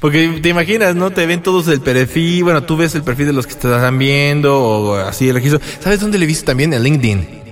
[0.00, 1.10] Porque te imaginas, ¿no?
[1.10, 3.98] Te ven todos el perfil, bueno, tú ves el perfil de los que te están
[3.98, 5.60] viendo o así el registro.
[5.80, 6.72] ¿Sabes dónde le he visto también?
[6.72, 7.49] En LinkedIn.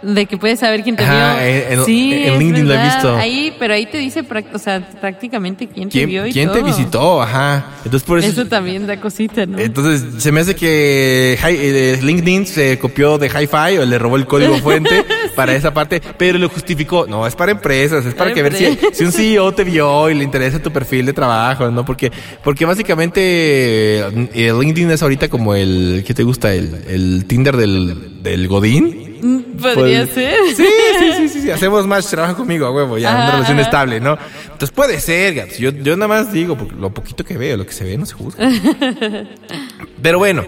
[0.00, 1.44] De que puedes saber quién te Ajá, vio.
[1.48, 3.16] en- en- sí, en LinkedIn lo he visto.
[3.16, 6.58] Ahí, pero ahí te dice, o sea, prácticamente quién te vio ¿Quién, y quién te
[6.60, 6.64] todo.
[6.66, 7.22] visitó?
[7.22, 7.66] Ajá.
[7.84, 8.28] Entonces por eso...
[8.28, 9.58] Eso también da cosita, ¿no?
[9.58, 14.16] Entonces, se me hace que Hi- eh, LinkedIn se copió de Hi-Fi o le robó
[14.16, 17.06] el código fuente para esa parte, pero lo justificó.
[17.08, 20.08] No, es para empresas, es para Para que ver si, si un CEO te vio
[20.10, 21.84] y le interesa tu perfil de trabajo, ¿no?
[21.84, 22.12] Porque,
[22.44, 26.54] porque básicamente eh, LinkedIn es ahorita como el, ¿qué te gusta?
[26.54, 29.07] El, el Tinder del, del Godín.
[29.20, 30.34] Podría Pues- ser.
[30.56, 30.64] Sí,
[30.98, 31.50] sí, sí, sí, sí.
[31.50, 33.66] Hacemos más trabajo conmigo, a huevo, ya, una Ajá, relación ajá.
[33.68, 34.18] estable, ¿no?
[34.44, 35.58] Entonces puede ser, Gats.
[35.58, 38.06] Yo, yo nada más digo, porque lo poquito que veo, lo que se ve no
[38.06, 38.48] se juzga.
[40.02, 40.44] Pero bueno,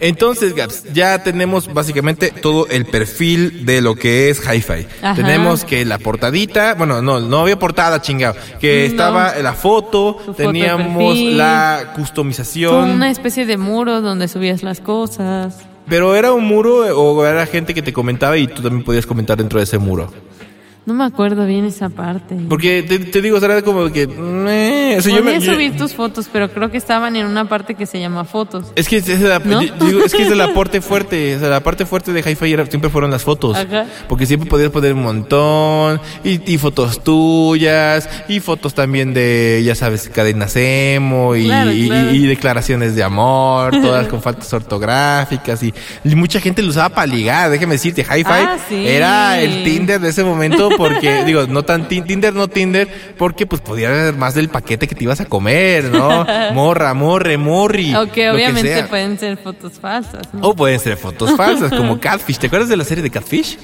[0.00, 4.86] entonces, Gaps, ya tenemos básicamente todo el perfil de lo que es Hi-Fi.
[5.14, 8.34] Tenemos que la portadita, bueno, no, no había portada, chingado.
[8.60, 8.90] Que No.
[8.90, 12.90] estaba la foto, teníamos la customización.
[12.90, 15.54] una especie de muro donde subías las cosas.
[15.88, 19.36] Pero era un muro o era gente que te comentaba y tú también podías comentar
[19.36, 20.10] dentro de ese muro.
[20.84, 22.34] No me acuerdo bien esa parte.
[22.48, 24.06] Porque te, te digo, era como que...
[24.06, 27.76] o sea, yo me- yo- subir tus fotos, pero creo que estaban en una parte
[27.76, 28.72] que se llama fotos.
[28.74, 29.60] Es que es, la- ¿No?
[29.60, 31.36] es que es el aporte fuerte.
[31.36, 33.56] O sea, la parte fuerte de Hi-Fi siempre fueron las fotos.
[33.56, 33.86] Ajá.
[34.08, 36.00] Porque siempre podías poner un montón.
[36.24, 38.08] Y, y fotos tuyas.
[38.28, 41.36] Y fotos también de, ya sabes, cadenas emo.
[41.36, 42.10] Y, Claro, y- claro.
[42.12, 43.70] y declaraciones de amor.
[43.82, 45.62] Todas con faltas ortográficas.
[45.62, 45.72] Y,
[46.16, 47.50] mucha gente lo usaba para ligar.
[47.50, 48.84] Déjame decirte, Hi-Fi Ah, sí.
[48.84, 50.70] era el Tinder de ese momento.
[50.76, 52.88] Porque, digo, no tan tin- Tinder, no Tinder.
[53.18, 56.26] Porque pues podía haber más del paquete que te ibas a comer, ¿no?
[56.52, 57.92] Morra, morre, morri.
[57.92, 60.22] Aunque que obviamente pueden ser fotos falsas.
[60.32, 60.48] ¿no?
[60.48, 62.38] O pueden ser fotos falsas, como Catfish.
[62.38, 63.58] ¿Te acuerdas de la serie de Catfish?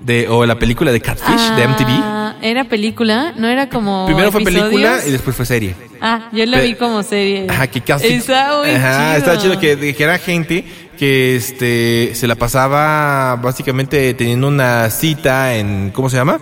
[0.00, 1.86] De, o la película de Catfish de MTV.
[2.02, 4.06] Ah, Era película, no era como.
[4.06, 4.68] Primero fue episodios?
[4.70, 5.74] película y después fue serie.
[6.00, 7.46] Ah, yo la vi como serie.
[7.50, 8.12] Ajá, que Catfish.
[8.12, 9.18] Está muy Ajá, chido.
[9.18, 10.64] estaba chido que, que era gente
[11.00, 16.38] que este se la pasaba básicamente teniendo una cita en ¿cómo se llama?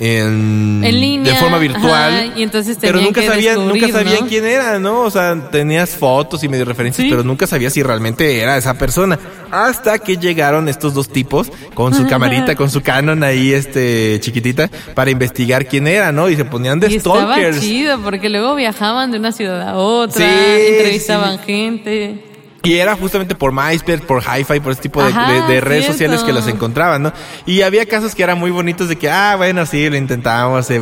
[0.00, 2.14] En, En línea, de forma virtual.
[2.28, 4.26] ajá, y entonces pero nunca sabían, nunca sabían ¿no?
[4.28, 5.00] quién era, ¿no?
[5.00, 7.10] O sea, tenías fotos y medio referencias, Sí.
[7.10, 9.18] pero nunca sabías si realmente era esa persona.
[9.50, 14.70] Hasta que llegaron estos dos tipos con su camarita, con su Canon ahí, este, chiquitita,
[14.94, 16.30] para investigar quién era, ¿no?
[16.30, 17.60] Y se ponían de Y estaba stalkers.
[17.60, 21.44] chido porque luego viajaban de una ciudad a otra, Sí, entrevistaban sí.
[21.44, 22.24] gente.
[22.64, 25.84] Y era justamente por MySpace, por Hi-Fi, por ese tipo de, Ajá, de- de redes
[25.84, 25.92] cierto.
[25.92, 27.12] sociales que los encontraban, ¿no?
[27.46, 30.76] Y había casos que eran muy bonitos de que, ah, bueno, sí, lo intentamos, eh,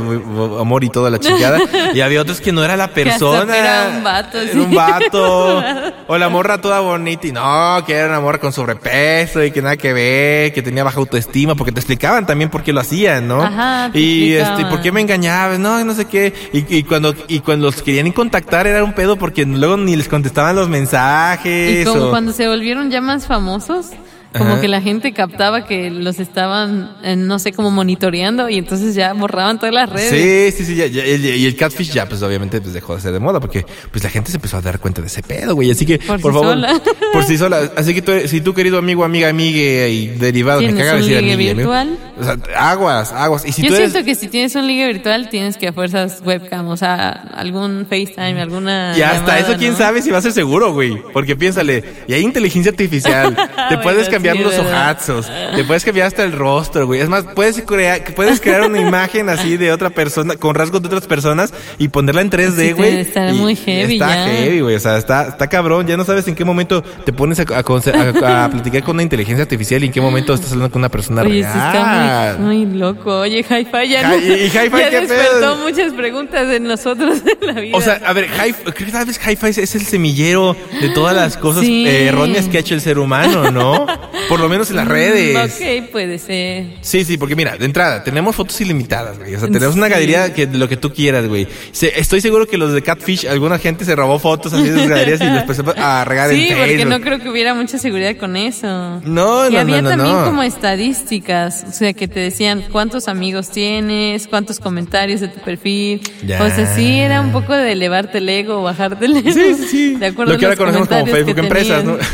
[0.59, 1.61] amor y toda la chingada.
[1.95, 3.57] y había otros que no era la Que persona.
[3.57, 4.59] era un vato, Era sí.
[4.59, 5.63] un vato.
[6.07, 9.61] o la morra toda bonita y no, que era una morra con sobrepeso y que
[9.61, 13.29] nada que ver, que tenía baja autoestima, porque te explicaban también por qué lo hacían,
[13.29, 13.43] ¿no?
[13.43, 14.65] Ajá, y este.
[14.67, 15.59] ¿por qué me engañabas?
[15.59, 16.33] No, no sé qué.
[16.55, 20.09] Y, y cuando, y cuando los querían contactar era un pedo porque luego ni les
[20.09, 21.66] contestaban los mensajes.
[21.71, 23.91] Y como cuando se volvieron ya más famosos,
[24.33, 24.61] como Ajá.
[24.61, 29.13] que la gente captaba que los estaban, eh, no sé, como monitoreando y entonces ya
[29.15, 30.53] borraban todas las redes.
[30.53, 33.13] Sí, sí, sí, ya, ya, y el catfish ya, pues obviamente pues, dejó de ser
[33.13, 35.71] de moda porque pues la gente se empezó a dar cuenta de ese pedo, güey.
[35.71, 36.81] Así que, por, Por sí favor, sola.
[37.13, 37.71] por sí sola.
[37.77, 41.17] Así que tú, si tú, querido amigo, amiga, amigue y derivado, me ¿Tienes caga decir
[41.19, 41.57] amigue, amigo.
[41.57, 41.99] virtual?
[42.21, 43.47] O sea, aguas, aguas.
[43.47, 45.73] Y si Yo tú eres, siento que si tienes un ligue virtual tienes que a
[45.73, 48.97] fuerzas webcam, o sea, algún FaceTime, alguna.
[48.97, 49.79] y hasta llamada, eso, quién ¿no?
[49.79, 51.01] sabe si va a ser seguro, güey.
[51.13, 53.35] Porque piénsale, y hay inteligencia artificial.
[53.37, 53.43] te
[53.77, 57.01] Bueno, puedes cambiar los ojazos, te puedes cambiar hasta el rostro, güey.
[57.01, 60.89] Es más, puedes crear, puedes crear una imagen así de otra persona, con rasgos de
[60.89, 63.07] otras personas y ponerla en 3D, Sí, güey.
[63.31, 64.25] y muy heavy Está ya.
[64.33, 64.75] heavy, güey.
[64.77, 65.87] O sea, está, está cabrón.
[65.87, 68.97] Ya no sabes en qué momento te pones a, a conce- a- a platicar con
[68.97, 71.73] una inteligencia artificial y en qué momento estás hablando con una persona Oye, sí está
[71.73, 72.39] real.
[72.39, 73.21] muy, muy loco.
[73.21, 75.57] Oye, Hi-Fi ya, Hi- no- y- Hi-Fi, ya ¿qué despertó pedo?
[75.57, 77.77] muchas preguntas en nosotros en la vida.
[77.77, 81.15] O sea, a ver, hi, creo que tal vez Hi-Fi es el semillero de todas
[81.15, 81.87] las cosas Sí.
[81.87, 83.87] eh, erróneas que ha hecho el ser humano, ¿no?
[84.29, 85.35] Por lo menos en las redes.
[85.35, 86.67] Mm, Ok, puede ser.
[86.81, 89.35] Sí, sí, porque mira, de entrada, tenemos fotos ilimitadas, güey.
[89.35, 89.93] O sea, tenemos una Sí.
[89.93, 91.47] galería que, lo que tú quieras, güey.
[91.73, 94.89] Se- estoy seguro que los de Catfish, alguna gente se robó fotos así de sus
[94.89, 96.91] galerías y les empezó a regar Sí, en porque Facebook.
[96.91, 99.01] no creo que hubiera mucha seguridad con eso.
[99.05, 103.09] No, y no, había no, no, también como estadísticas, o sea, que te decían cuántos
[103.09, 106.01] amigos tienes, cuántos comentarios de tu perfil.
[106.27, 106.43] Ya.
[106.43, 109.31] O sea, sí, era un poco de elevarte el ego o bajarte el ego.
[109.33, 109.95] Sí, sí, sí.
[110.01, 111.97] De acuerdo Lo que ahora conocemos como Facebook Empresas, ¿no?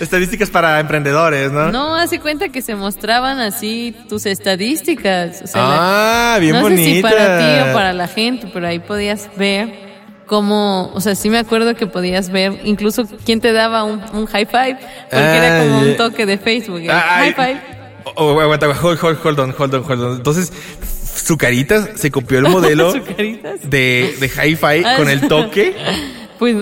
[0.00, 1.70] Estadísticas para emprendedores, ¿no?
[1.72, 5.42] No, hace cuenta que se mostraban así tus estadísticas.
[5.42, 6.82] O sea, ah, la- bien no bonita.
[6.82, 9.92] sé si para ti o para la gente, pero ahí podías ver
[10.26, 14.26] cómo, o sea, sí me acuerdo que podías ver incluso quién te daba un, un
[14.26, 14.76] high five,
[15.10, 16.82] porque Ah, era como un toque de Facebook.
[16.90, 17.34] Ah, high ay.
[17.34, 17.60] five.
[18.04, 20.16] Oh, oh, aguanta, hold, hold, hold on, hold on, hold on.
[20.16, 20.52] Entonces,
[21.24, 22.92] su carita se copió el modelo
[23.64, 25.76] de, de Hi-Fi Ah, con el toque.
[26.38, 26.56] Pues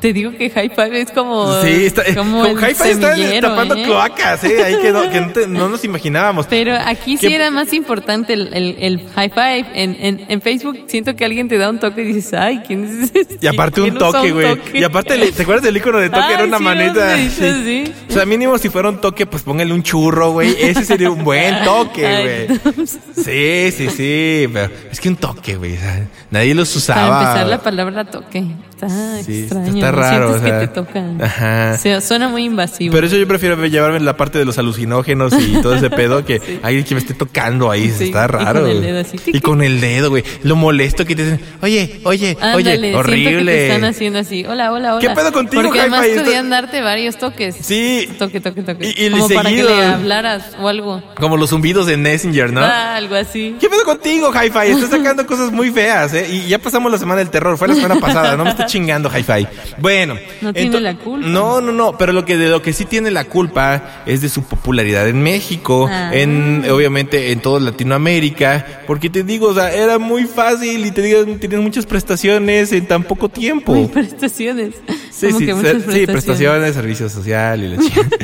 [0.00, 3.74] te digo que high five es como, Sí, está, como con el Hi-Fi está tapando
[3.76, 3.82] ¿eh?
[3.84, 4.62] cloacas, ¿eh?
[4.64, 6.46] Ahí que no, que no, te- no nos imaginábamos.
[6.46, 9.66] Pero aquí sí ¿Qué- era más importante el, el, el high five.
[9.74, 12.84] En, en, en Facebook siento que alguien te da un toque y dices, ay, ¿quién
[12.84, 13.38] es este?
[13.40, 14.58] Y aparte un ¿Quién usa toque, güey.
[14.74, 16.34] Y aparte, ¿te acuerdas del icono de toque?
[16.34, 17.06] Era una sí, maneta.
[17.10, 17.92] ¿dónde dices, sí?
[18.08, 20.54] O sea, mínimo si fuera un toque, pues póngale un churro, güey.
[20.60, 22.86] Ese sería un buen toque, güey.
[23.14, 24.48] Sí, sí, sí.
[24.52, 25.74] Pero es que un toque, güey.
[25.76, 27.08] o sea, nadie los usaba.
[27.08, 28.44] Para empezar la palabra toque.
[28.70, 28.88] Está
[29.22, 29.74] Sí, extraño.
[29.74, 31.22] está raro, Sientes o sea, que te tocan.
[31.22, 31.72] ajá.
[31.74, 32.92] O sea, suena muy invasivo.
[32.94, 36.60] Pero eso yo prefiero llevarme la parte de los alucinógenos y todo ese pedo que
[36.62, 37.90] alguien que me esté tocando ahí.
[37.96, 38.60] Sí, está y raro.
[38.62, 40.24] con el dedo así, Y con el dedo, güey.
[40.42, 43.38] Lo molesto que te dicen, oye, oye, Ándale, oye, horrible.
[43.38, 44.44] que te están haciendo así.
[44.44, 45.00] Hola, hola, hola.
[45.00, 46.20] ¿Qué pedo contigo, Porque además Hi-Fi?
[46.20, 47.56] Podían darte varios toques.
[47.60, 48.08] Sí.
[48.18, 48.86] Toque, toque, toque.
[48.96, 49.68] Y- y Como para que seguido.
[49.76, 51.02] le hablaras o algo.
[51.16, 52.60] Como los zumbidos de Messenger, ¿no?
[52.60, 53.56] Ah, algo así.
[53.60, 54.70] ¿Qué pedo contigo, Hi-Fi?
[54.72, 56.26] Estás sacando cosas muy feas, ¿eh?
[56.30, 57.56] Y ya pasamos la semana del terror.
[57.58, 58.36] Fue la semana pasada.
[58.36, 59.46] No me estés chingando, Hi-Fi.
[59.78, 60.16] Bueno.
[60.40, 61.26] No tiene la culpa.
[61.26, 61.96] No, no, no.
[61.98, 65.22] Pero lo que de lo que sí tiene la culpa es de su popularidad en
[65.22, 66.10] México, Ah.
[66.12, 71.02] en obviamente en toda Latinoamérica, porque te digo, o sea, era muy fácil y te
[71.02, 73.88] digo, tienes muchas prestaciones en tan poco tiempo.
[73.92, 74.74] Prestaciones.
[75.16, 76.06] Sí, Como sí, ser- muchas sí, prestaciones.
[76.10, 78.08] prestaciones, servicio social y la chingada.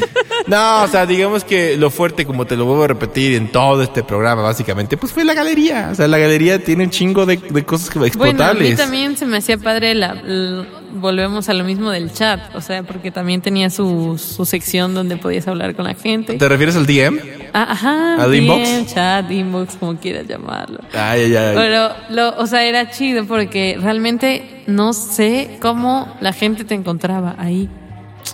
[0.49, 3.81] No, o sea, digamos que lo fuerte, como te lo vuelvo a repetir en todo
[3.81, 5.91] este programa, básicamente, pues fue la galería.
[5.93, 8.71] O sea, la galería tiene un chingo de, de cosas que Bueno, a explotables.
[8.71, 10.21] mí también se me hacía padre la,
[10.95, 15.17] volvemos a lo mismo del chat, o sea, porque también tenía su, su sección donde
[15.17, 16.35] podías hablar con la gente.
[16.35, 17.21] ¿Te refieres al DM?
[17.55, 18.95] Ah, ajá, ¿Al DM, inbox?
[18.95, 20.81] chat, inbox, como quieras llamarlo.
[20.93, 21.55] Ay, ay, ay.
[21.55, 27.35] Pero, lo, o sea, era chido porque realmente no sé cómo la gente te encontraba
[27.39, 27.69] ahí.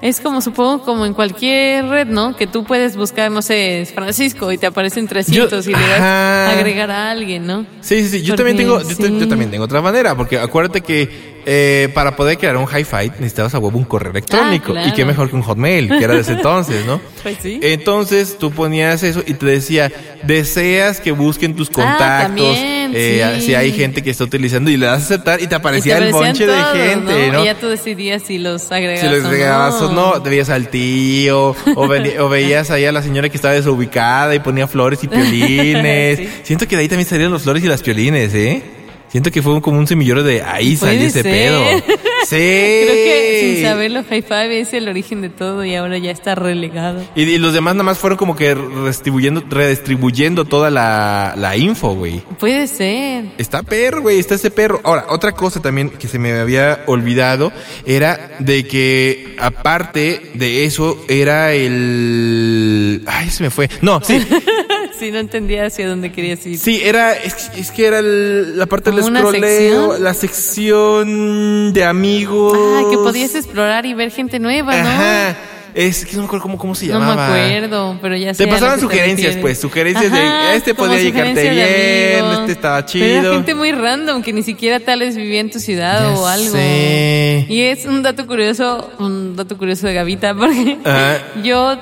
[0.01, 2.37] Es como, supongo, como en cualquier red, ¿no?
[2.37, 6.51] Que tú puedes buscar, no sé, Francisco y te aparecen 300 y le das ajá.
[6.53, 7.67] agregar a alguien, ¿no?
[7.81, 8.23] Sí, sí, sí.
[8.23, 12.15] Yo Porque también tengo, yo, yo también tengo otra manera, porque acuérdate que eh, para
[12.15, 14.67] poder crear un hi-fi necesitabas a huevo un correo electrónico.
[14.69, 14.89] Ah, claro.
[14.89, 17.01] Y qué mejor que un hotmail, que era de ese entonces, ¿no?
[17.23, 17.59] Pues sí.
[17.63, 19.91] Entonces tú ponías eso y te decía,
[20.25, 23.47] deseas que busquen tus Ah, contactos, eh, sí.
[23.47, 25.55] si hay gente que está utilizando y le das a aceptar y te Y te
[25.55, 27.43] aparecía el bonche todos, de gente, ¿no?
[27.43, 29.87] Y ya tú decidías si los agregabas Si regalabas no.
[29.87, 34.35] o no, te veías al tío, o, veías ahí a la señora que estaba desubicada
[34.35, 36.19] y ponía flores y piolines.
[36.19, 36.29] Sí.
[36.43, 38.63] Siento que de ahí también salieron los flores y las piolines, ¿eh?
[39.09, 41.63] Siento que fue como un semillero de ahí salió ese pedo.
[42.29, 42.35] Sí.
[42.37, 46.35] Creo que sin saberlo, High Five es el origen de todo y ahora ya está
[46.35, 47.03] relegado.
[47.15, 51.95] Y, y los demás nada más fueron como que redistribuyendo, redistribuyendo toda la, la info,
[51.95, 52.21] güey.
[52.39, 53.27] Puede ser.
[53.39, 54.81] Está perro, güey, está ese perro.
[54.83, 57.53] Ahora, otra cosa también que se me había olvidado
[57.87, 63.05] era de que aparte de eso era el...
[63.07, 63.71] Ay, se me fue.
[63.81, 64.19] No, sí,
[64.99, 66.59] Si no entendía hacia dónde querías ir.
[66.59, 67.15] sí, era...
[67.15, 69.43] Es, es que era el- la parte del ¿Como una scrolleo,
[69.91, 70.05] sección?
[70.05, 72.59] la sección de amigos.
[72.59, 74.89] Ah, que podías explorar y ver gente nueva, ¿no?
[74.89, 75.37] Ajá.
[75.81, 77.27] Es que no me acuerdo cómo, cómo se No me llamaba.
[77.29, 78.45] acuerdo, pero ya sé.
[78.45, 82.41] Te pasaban te sugerencias, pues, sugerencias Ajá, de este podía llegarte bien, amigos.
[82.41, 83.35] este estaba Pero era chido.
[83.35, 86.51] gente muy random que ni siquiera tal vez vivía en tu ciudad Ya o algo.
[86.51, 87.47] sé.
[87.49, 91.19] Y es un dato curioso, un dato curioso de Gavita, porque Ajá.
[91.45, 91.77] yo,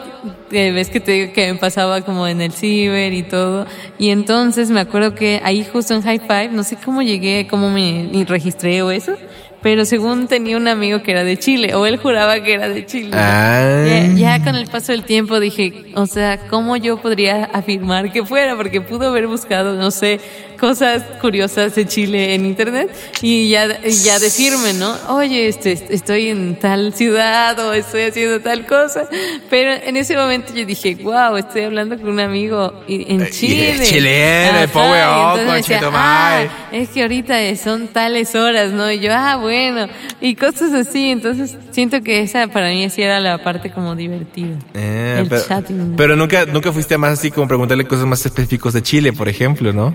[0.50, 3.66] eh, ves que te digo que me pasaba como en el ciber y todo,
[3.98, 7.70] y entonces me acuerdo que ahí justo en High Five, no sé cómo llegué, cómo
[7.70, 9.14] me registré o eso,
[9.62, 12.86] pero según tenía un amigo que era de Chile, o él juraba que era de
[12.86, 13.10] Chile.
[13.12, 13.84] Ah.
[13.86, 18.24] Ya, ya con el paso del tiempo dije, o sea, ¿cómo yo podría afirmar que
[18.24, 18.56] fuera?
[18.56, 20.20] Porque pudo haber buscado, no sé,
[20.56, 22.90] cosas curiosas de Chile en internet
[23.22, 24.94] y ya, ya decirme, ¿no?
[25.08, 29.08] Oye, este, estoy en tal ciudad o estoy haciendo tal cosa.
[29.50, 33.84] Pero en ese momento yo dije, wow, estoy hablando con un amigo en Eh, Chile.
[33.84, 35.00] chileno, pobre.
[35.02, 38.90] "Ah, es que ahorita son tales horas, ¿no?
[38.90, 39.86] Y yo, ah, bueno,
[40.20, 41.10] y cosas así.
[41.10, 44.56] Entonces siento que esa para mí sí era la parte como divertida.
[44.74, 45.94] Eh, el pero, chatting.
[45.96, 49.72] pero nunca, nunca fuiste más así como preguntarle cosas más específicas de Chile, por ejemplo,
[49.72, 49.94] ¿no?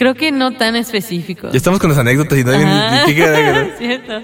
[0.00, 1.50] Creo que no tan específico.
[1.50, 3.04] Ya estamos con las anécdotas y no Ajá.
[3.04, 3.68] ¿qué queda?
[3.78, 4.22] Cierto.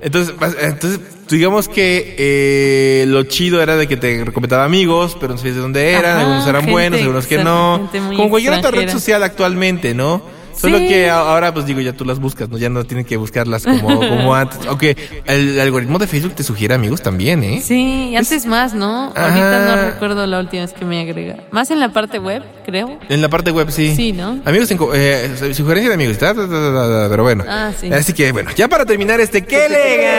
[0.00, 5.36] Entonces, entonces, digamos que eh, lo chido era de que te recomendaba amigos, pero no
[5.36, 7.90] sabías de dónde eran, Ajá, algunos eran gente buenos, algunos que no.
[8.16, 10.22] Como cualquier otra red social actualmente, ¿no?
[10.60, 10.88] Solo Sí.
[10.88, 12.58] que ahora, pues digo, ya tú las buscas, ¿no?
[12.58, 14.58] Ya no tienen que buscarlas como, como antes.
[14.66, 14.96] Aunque
[15.26, 17.60] el algoritmo de Facebook te sugiere amigos también, ¿eh?
[17.64, 19.12] Sí, antes más, ¿no?
[19.16, 19.26] Ajá.
[19.28, 21.36] Ahorita no recuerdo la última vez que me agrega.
[21.50, 22.98] Más en la parte web, creo.
[23.08, 23.94] En la parte web, sí.
[23.96, 24.38] Sí, ¿no?
[24.44, 27.44] Amigos, en co- eh, sugerencia de amigos, ta, pero bueno.
[27.48, 27.90] Ah, sí.
[27.92, 30.10] Así que, bueno, ya para terminar este, ¡qué elegancia!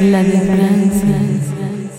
[0.00, 1.27] La de.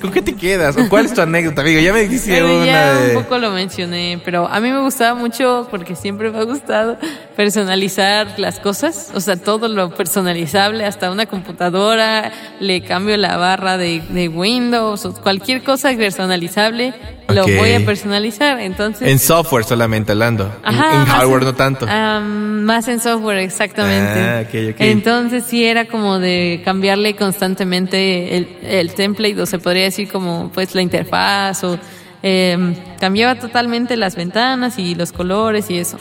[0.01, 0.77] ¿Con qué te quedas?
[0.77, 1.79] ¿O cuál es tu anécdota, amigo?
[1.81, 3.17] Ya me dijiste una ya de...
[3.17, 6.97] un poco lo mencioné, pero a mí me gustaba mucho porque siempre me ha gustado
[7.35, 13.77] personalizar las cosas, o sea, todo lo personalizable, hasta una computadora, le cambio la barra
[13.77, 16.93] de, de Windows, o cualquier cosa personalizable,
[17.29, 19.07] lo voy a personalizar, entonces...
[19.07, 20.45] En software solamente hablando.
[20.65, 21.85] En- Ajá, en, hardware no tanto.
[21.87, 24.19] Ah, más en software, exactamente.
[24.19, 24.81] Ah, ok, ok.
[24.81, 30.49] Entonces sí era como de cambiarle constantemente el, el template, o se podría decir como
[30.53, 31.77] pues la interfaz, o
[32.23, 35.97] eh, cambiaba totalmente las ventanas y los colores y eso.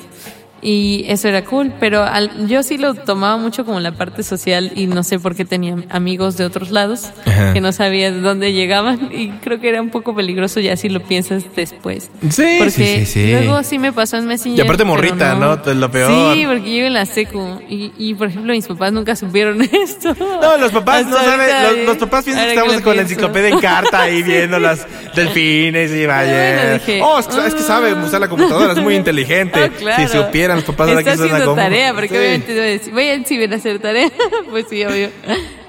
[0.60, 4.72] Y eso era cool, pero al- yo sí lo tomaba mucho como la parte social
[4.74, 7.52] y no sé por qué tenía amigos de otros lados Ajá.
[7.52, 10.88] que no sabía de dónde llegaban y creo que era un poco peligroso ya si
[10.88, 12.10] lo piensas después.
[12.30, 13.30] Sí, Porque sí, sí, sí.
[13.30, 14.58] luego sí me pasó en Messenger.
[14.58, 15.54] Y aparte morrita, ¿no?
[15.54, 16.34] Es lo peor.
[16.34, 17.60] Sí, porque yo en la secu.
[17.68, 20.14] Y, y por ejemplo, mis papás nunca supieron esto.
[20.18, 23.50] No, los papás no saben, los, los papás piensan que estamos lo con la enciclopedia
[23.50, 26.32] en carta ahí viendo las delfines y vaya.
[26.56, 28.02] bueno, dije, oh, es que, es que sabe ah.
[28.04, 29.60] usar la computadora, es muy inteligente.
[29.62, 30.08] Ah, claro.
[30.08, 31.56] Si supiera dijeran los papás que suena haciendo como.
[31.56, 32.16] tarea, porque Sí.
[32.16, 34.08] obviamente voy a decir, voy a exhibir a hacer tarea.
[34.50, 35.10] pues sí, obvio.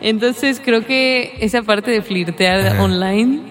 [0.01, 2.83] Entonces creo que esa parte de flirtear Ajá.
[2.83, 3.41] online,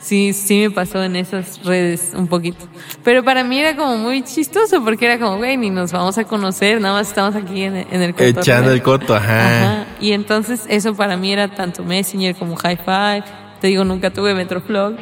[0.00, 2.66] sí, sí me pasó en esas redes un poquito.
[3.02, 6.24] Pero para mí era como muy chistoso, porque era como, güey, ni nos vamos a
[6.24, 8.40] conocer, nada más estamos aquí en, en el cotorreo".
[8.40, 9.46] Echando el coto, ajá.
[9.72, 9.86] Ajá.
[10.00, 13.24] Y entonces eso para mí era tanto Messenger como Hi-Fi.
[13.60, 14.96] Te digo, nunca tuve Metroflog,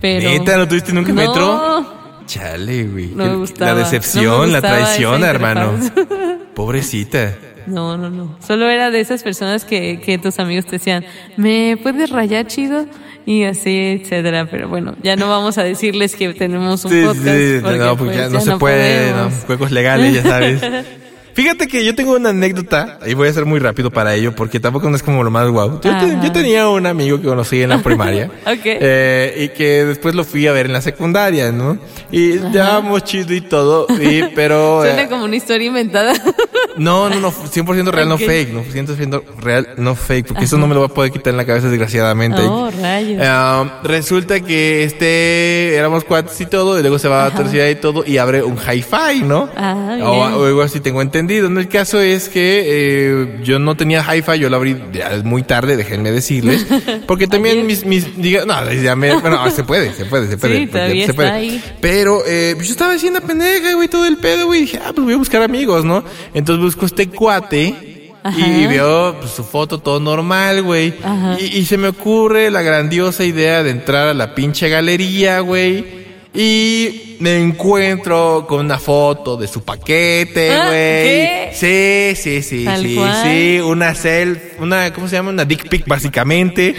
[0.00, 0.28] pero...
[0.30, 2.05] ¿Neta no tuviste nunca No, metro?
[2.26, 3.06] Chale, güey.
[3.14, 3.72] No me gustaba.
[3.72, 5.72] La No decepción, me la traición, hermano.
[6.54, 7.34] Pobrecita.
[7.66, 8.36] No, no, no.
[8.46, 11.04] Solo era de esas personas que, que tus amigos te decían,
[11.36, 12.86] ¿me puedes rayar chido?
[13.26, 14.46] Y así, etcétera.
[14.48, 17.26] Pero bueno, ya no vamos a decirles que tenemos un Sí, podcast.
[17.26, 19.10] sí, no, porque pues, ya no se puede.
[19.12, 19.30] ¿no?
[19.46, 20.60] Juegos legales, ya sabes.
[21.36, 24.58] Fíjate que yo tengo una anécdota, y voy a ser muy rápido para ello, porque
[24.58, 25.82] tampoco no es como lo más guau.
[25.82, 28.30] Yo, te- yo tenía un amigo que conocí en la primaria.
[28.46, 28.60] Ok.
[28.64, 31.76] eh, y que después lo fui a ver en la secundaria, ¿no?
[32.10, 34.80] Y llevábamos chido y todo, y, pero...
[34.80, 36.14] Suena eh, como una historia inventada.
[36.78, 40.66] no, no, no, 100% real, no fake, no, 100% real, no fake, porque eso no
[40.66, 42.40] me lo voy a poder quitar en la cabeza desgraciadamente.
[42.40, 43.20] Oh, rayos.
[43.22, 47.68] Um, resulta que este éramos cuates y todo, y luego se va a la tercera
[47.68, 49.50] y todo, y abre un hi-fi, ¿no?
[49.54, 50.02] Ah, bien.
[50.06, 51.25] o, o algo así tengo entendido.
[51.26, 51.60] ¿No?
[51.60, 55.76] El caso es que eh, yo no tenía hi-fi, yo lo abrí ya muy tarde,
[55.76, 56.66] déjenme decirles,
[57.06, 60.54] porque también mis, mis, diga, no, ya me, bueno, se puede, se puede, se puede.
[60.54, 61.30] Sí, porque todavía se está puede.
[61.30, 61.64] ahí.
[61.80, 65.14] Pero eh, yo estaba haciendo pendeja, güey, todo el pedo, güey, dije, ah, pues voy
[65.14, 66.04] a buscar amigos, ¿no?
[66.34, 67.92] Entonces busco este cuate.
[68.22, 68.44] Ajá.
[68.44, 70.94] Y veo pues, su foto todo normal, güey.
[71.38, 76.05] Y, y se me ocurre la grandiosa idea de entrar a la pinche galería, güey.
[76.36, 81.54] Y me encuentro con una foto de su paquete, Ah, güey.
[81.54, 83.22] Sí, sí, sí, Tal sí, cual.
[83.24, 83.60] sí.
[83.60, 85.30] Una self, una, ¿cómo se llama?
[85.30, 86.74] Una dick pic, básicamente.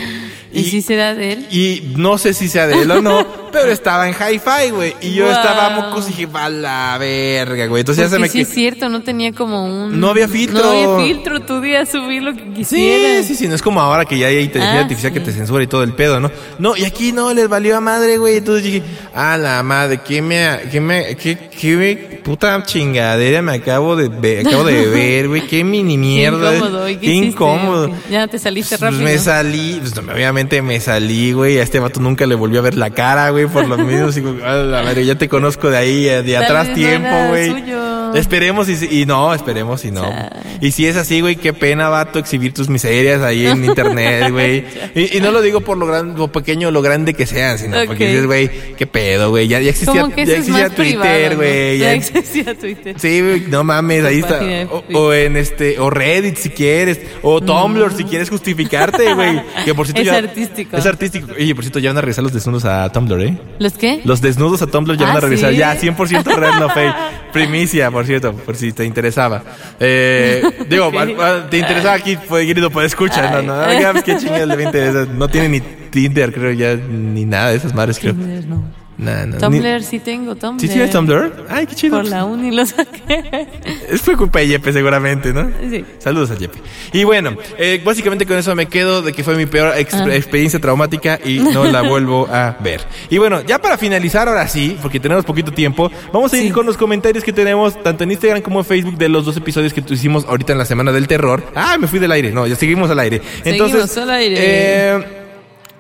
[0.53, 1.47] ¿Y, si será de él?
[1.51, 4.95] Y no sé si sea de él o no, pero estaba en hi-fi, güey.
[5.01, 5.35] Y yo Guau.
[5.37, 7.81] estaba mocos y dije, va la verga, güey.
[7.81, 9.99] Entonces ya se me sí que- es cierto, no tenía como un...
[9.99, 10.63] No había filtro.
[10.63, 13.25] No había filtro, tú días subir lo que Sí, quisieras.
[13.25, 15.25] sí, sí, no es como ahora que ya hay inteligencia Ah, artificial que sí.
[15.25, 16.31] te censura y todo el pedo, ¿no?
[16.59, 18.37] No, y aquí no, les valió a madre, güey.
[18.37, 18.83] Entonces dije,
[19.13, 24.47] ah, la madre, ¿qué me, qué me, qué, qué puta chingadera me acabo de ver,
[24.47, 25.45] acabo de ver, güey?
[25.47, 26.51] Qué mini mierda.
[26.51, 26.89] Qué incómodo.
[26.89, 27.91] ¿y qué Qué incómodo.
[28.09, 29.03] Ya te saliste Pues rápido.
[29.03, 31.57] me salí, pues, obviamente me salí, güey.
[31.59, 34.11] A este vato nunca le volvió a ver la cara, güey, por lo mismo.
[34.11, 37.51] Digo, a la madre, ya te conozco de ahí, eh, de atrás tiempo, güey.
[38.15, 40.09] Esperemos y, no, esperemos y no.
[40.61, 44.63] Y si es así, güey, qué pena, vato, exhibir tus miserias ahí en internet, güey.
[44.95, 47.57] Y, y no lo digo por lo gran, lo pequeño o lo grande que sean,
[47.59, 49.47] sino porque dices, güey, qué pedo, güey.
[49.47, 51.77] Ya, ya existía, ya Twitter, güey.
[51.79, 52.95] Ya ya- existía Twitter.
[52.97, 54.41] Sí, güey, no mames, ahí está.
[54.93, 59.41] O, en este, o Reddit si quieres, o Tumblr si quieres justificarte, güey.
[59.65, 60.77] Que por cierto ya- artístico.
[60.77, 61.27] Es artístico.
[61.37, 63.37] Oye, por cierto, ya van a regresar los desnudos a Tumblr, ¿eh?
[63.59, 64.01] ¿Los qué?
[64.03, 65.51] Los desnudos a Tumblr ya Ah, van a regresar.
[65.51, 65.57] ¿sí?
[65.57, 66.95] Ya, 100% real, no fake.
[67.33, 69.43] Primicia, por cierto, por si te interesaba.
[69.79, 70.91] Eh, digo,
[71.49, 73.41] te interesaba aquí, querido, pues escucha.
[73.41, 75.05] No, no, no, qué chingados le interesa.
[75.05, 78.13] No tiene ni Tinder, creo, ya, ni nada de esas madres, creo.
[78.13, 78.86] Tumblr, no.
[78.97, 80.59] Nah, no, ni- Tumblr sí tengo, Tumblr.
[80.59, 81.45] ¿Sí tienes Tumblr?
[81.49, 81.97] Ay, qué chido.
[81.97, 83.47] Por la uni lo saqué.
[83.89, 85.49] Es fue culpa de Yepe, seguramente, ¿no?
[85.69, 85.85] Sí.
[85.99, 86.57] Saludos a Yepe.
[86.93, 90.07] Y bueno, eh, básicamente con eso me quedo de que fue mi peor ex- Ah.
[90.15, 92.81] experiencia traumática y no la vuelvo a ver.
[93.09, 96.51] Y bueno, ya para finalizar ahora sí, porque tenemos poquito tiempo, vamos a ir Sí.
[96.51, 99.73] con los comentarios que tenemos tanto en Instagram como en Facebook de los dos episodios
[99.73, 101.43] que hicimos ahorita en la Semana del Terror.
[101.55, 102.31] Ah, me fui del aire.
[102.31, 103.21] No, ya seguimos al aire.
[103.43, 104.35] Seguimos Entonces, al aire.
[104.39, 105.16] eh,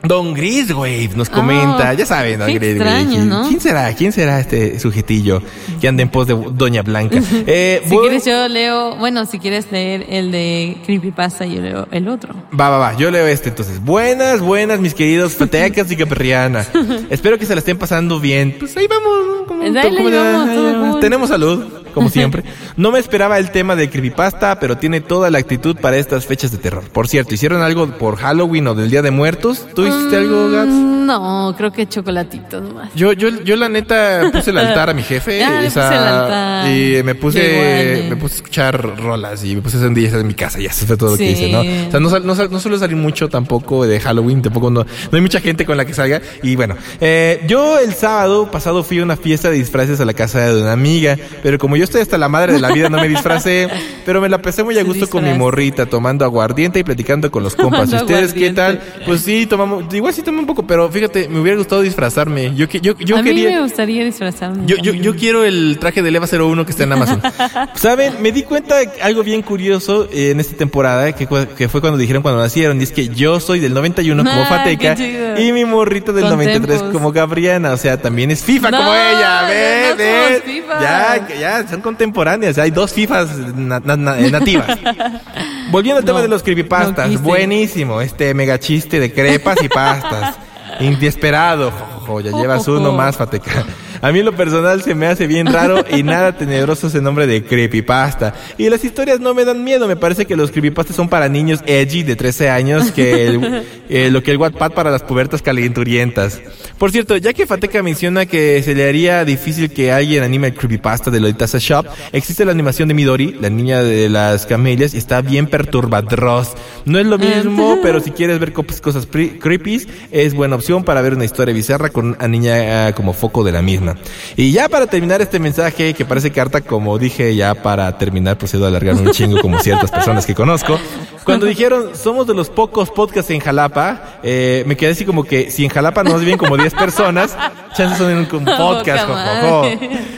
[0.07, 2.71] Don Griswave nos comenta, Ah, ya saben, Don qué Griswave.
[2.77, 3.47] extraño, ¿Quién, ¿no?
[3.47, 3.93] quién será?
[3.93, 5.41] ¿Quién será este sujetillo
[5.81, 7.19] que anda en pos de Doña Blanca?
[7.47, 11.87] Eh, Si voy- quieres yo leo, bueno, si quieres leer el de Creepypasta, yo leo
[11.91, 12.33] el otro.
[12.59, 13.83] Va, va, va, yo leo este entonces.
[13.83, 16.65] Buenas, buenas, mis queridos fatecas y caperriana.
[17.09, 18.55] Espero que se la estén pasando bien.
[18.59, 19.47] Pues ahí vamos.
[19.47, 20.91] Como- Dale, como- vamos, todo vamos.
[20.91, 20.99] cool.
[21.01, 21.65] Tenemos salud,
[21.97, 22.43] como siempre.
[22.75, 26.51] No me esperaba el tema de creepypasta, pero tiene toda la actitud para estas fechas
[26.51, 26.83] de terror.
[26.91, 29.65] Por cierto, ¿hicieron algo por Halloween o del Día de Muertos?
[29.75, 30.69] ¿Tú hiciste algo, Gabs?
[30.69, 32.89] Mm, No, creo que chocolatitos nomás.
[32.95, 35.43] Yo, yo, yo la neta puse el altar a mi jefe.
[35.47, 36.71] Ah, esa- puse el altar.
[36.71, 40.09] Y me puse, me puse a escuchar rolas y me puse a hacer un día
[40.09, 40.59] en mi casa.
[40.59, 41.61] Ya eso fue todo lo que hice, ¿no?
[41.61, 44.83] O sea, no, sal- no, sal- no suelo salir mucho tampoco de Halloween, tampoco no,
[44.83, 46.21] no hay mucha gente con la que salga.
[46.43, 50.13] Y bueno, eh, yo el sábado pasado fui a una fiesta de disfraces a la
[50.13, 52.97] casa de una amiga, pero como yo estoy hasta la madre de la vida, no
[52.97, 53.67] me disfracé,
[54.05, 57.43] pero me la pasé muy a gusto con mi morrita, tomando aguardiente y platicando con
[57.43, 57.91] los compas.
[57.91, 58.81] ¿Y ustedes qué tal?
[59.05, 62.53] Pues sí, tomamos, igual sí tomé un poco, pero fíjate, me hubiera gustado disfrazarme.
[62.55, 63.49] Yo, yo, yo a quería...
[63.49, 64.63] mí me gustaría disfrazarme.
[64.65, 67.21] Yo, yo, yo quiero el traje de Leva 01 que está en Amazon.
[67.75, 68.21] ¿Saben?
[68.21, 71.27] Me di cuenta de algo bien curioso en esta temporada, que,
[71.57, 74.45] que fue cuando dijeron cuando nacieron, y es que yo soy del 91 como Ah,
[74.47, 74.95] Fateca
[75.39, 76.93] y mi morrito del Con 93 tempos.
[76.93, 80.81] como Gabriana, o sea, también es FIFA No, como ella, ve, no somos FIFA.
[80.81, 82.57] Ya, ya, son contemporáneas.
[82.57, 84.77] Hay dos FIFAs na- na- na- eh, nativas.
[85.71, 88.01] Volviendo al tema de los creepypastas, no buenísimo.
[88.01, 90.35] Este mega chiste de crepas y pastas.
[90.79, 91.71] Inesperado.
[91.71, 93.63] Jojo, ya llevas uno más, Fateca.
[94.01, 97.27] A mí en lo personal se me hace bien raro y nada tenebroso ese nombre
[97.27, 98.33] de creepypasta.
[98.57, 99.87] Y las historias no me dan miedo.
[99.87, 104.09] Me parece que los creepypastas son para niños edgy de 13 años que el- eh,
[104.11, 106.41] lo que el Wattpad para las pubertas calenturientas.
[106.77, 110.53] Por cierto, ya que Fateca menciona que se le haría difícil que alguien anime el
[110.53, 114.97] creepypasta de Lolita Shop, existe la animación de Midori, la niña de las camelias, y
[114.97, 116.53] está bien perturbadros.
[116.85, 121.01] No es lo mismo, pero si quieres ver cos- cosas creepies, es buena opción para
[121.01, 123.86] ver una historia bizarra con una niña ah, como foco de la misma.
[124.35, 128.65] Y ya para terminar este mensaje, que parece carta, como dije, ya para terminar procedo
[128.65, 130.79] a alargar un chingo como ciertas personas que conozco.
[131.23, 135.51] Cuando dijeron, somos de los pocos podcasts en Jalapa, eh, me quedé así como que
[135.51, 137.35] si en Jalapa nos viven como 10 personas,
[137.77, 139.69] chances son en un un podcast, jojojo.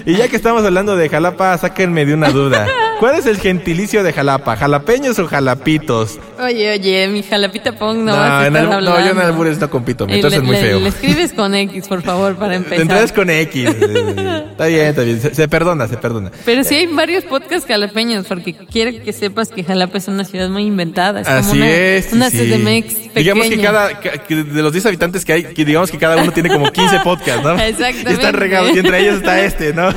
[0.06, 2.68] Y ya que estamos hablando de Jalapa, sáquenme de una duda.
[3.00, 4.58] ¿Cuál es el gentilicio de Jalapa?
[4.58, 6.20] ¿Jalapeños o jalapitos?
[6.44, 9.70] Oye, oye, mi jalapita pong no, No, vas a estar no, yo en albures no
[9.70, 10.80] compito, Y entonces le- es muy le- feo.
[10.80, 12.82] Le escribes con X, por favor, para empezar.
[12.82, 13.66] Entonces con X.
[13.70, 15.22] eh, Está bien, está bien.
[15.22, 16.32] Se, se perdona, se perdona.
[16.44, 20.50] Pero sí hay varios podcasts jalapeños, porque quiero que sepas que Jalapa es una ciudad
[20.50, 21.22] muy inventada.
[21.22, 22.12] Es como Así una, es.
[22.14, 22.38] Una sí.
[22.40, 23.10] CDMX pequeña.
[23.16, 26.34] Digamos que cada, que de los 10 habitantes que hay, que digamos que cada uno
[26.34, 27.49] tiene como 15 podcasts, ¿no?
[27.56, 28.10] Exactamente.
[28.12, 29.92] Y están regados, y entre ellos está este, ¿no?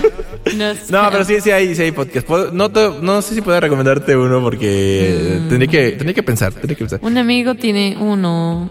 [0.56, 2.24] No, No, pero sí, sí hay, sí hay podcasts.
[2.28, 5.48] Puedo- No, te- no sé si puedo recomendarte uno porque Mm.
[5.48, 7.00] tendría que, tendría que pensar, tendría que pensar.
[7.02, 8.70] Un amigo tiene uno,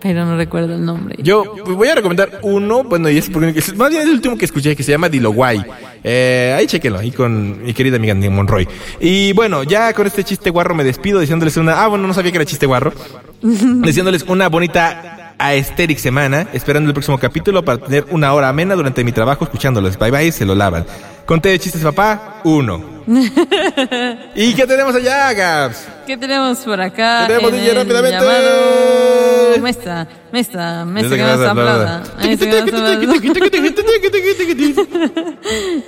[0.00, 1.16] pero no recuerdo el nombre.
[1.18, 4.44] Yo voy a recomendar uno, bueno, y es porque más bien es el último que
[4.44, 5.64] escuché, que se llama Diloguay.
[6.04, 8.68] Eh, ahí chequenlo, ahí con mi querida amiga Nick Monroy.
[9.00, 11.82] Y bueno, ya con este chiste guarro me despido diciéndoles una...
[11.82, 12.92] Ah, bueno, no sabía que era chiste guarro.
[13.42, 19.04] diciéndoles una bonita aesthetic semana, esperando el próximo capítulo para tener una hora amena durante
[19.04, 19.98] mi trabajo escuchándolos.
[19.98, 20.86] Bye bye, se lo lavan.
[21.24, 22.82] Conté de chistes, papá, uno.
[24.34, 25.86] ¿Y qué tenemos allá, Gabs?
[26.06, 27.24] ¿Qué tenemos por acá?
[27.26, 28.18] Tenemos, en DJ, rápidamente.
[28.18, 32.02] llamado Mesta, Mesta, Mesta que nos aplauda.
[32.20, 32.36] Que.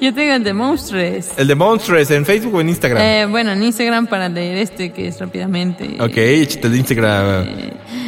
[0.01, 1.27] Yo tengo el de Monstruos.
[1.37, 3.03] El de Monsters en Facebook o en Instagram.
[3.03, 5.97] Eh, bueno, en Instagram para leer este que es rápidamente.
[6.01, 7.47] Ok, échate el Instagram.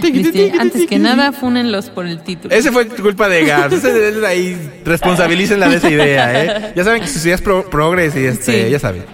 [0.03, 2.55] Dice, antes que nada, fúnenlos por el título.
[2.55, 3.85] Ese fue culpa de Gabs.
[4.27, 6.73] Ahí, responsabilícenla de esa idea, ¿eh?
[6.77, 8.71] Ya saben que sus ideas pro progres y este, Sí.
[8.71, 9.05] ya saben.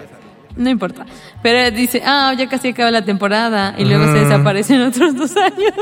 [0.56, 1.04] No importa.
[1.42, 5.72] Pero dice, ah, ya casi acaba la temporada y luego se desaparecen otros dos años.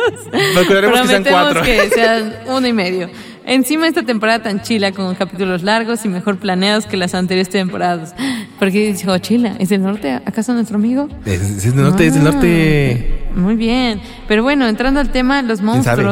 [0.55, 1.63] Procuraremos que sean Prometemos cuatro.
[1.63, 3.11] que sean uno y medio.
[3.47, 8.15] Encima esta temporada tan chila con capítulos largos y mejor planeados que las anteriores temporadas.
[8.59, 10.13] Porque dijo, chila, ¿es del norte?
[10.13, 11.09] ¿Acaso nuestro amigo?
[11.27, 13.29] Es, es del norte, es del norte.
[13.35, 14.01] Muy bien.
[14.29, 16.05] Pero bueno, entrando al tema, los sabe?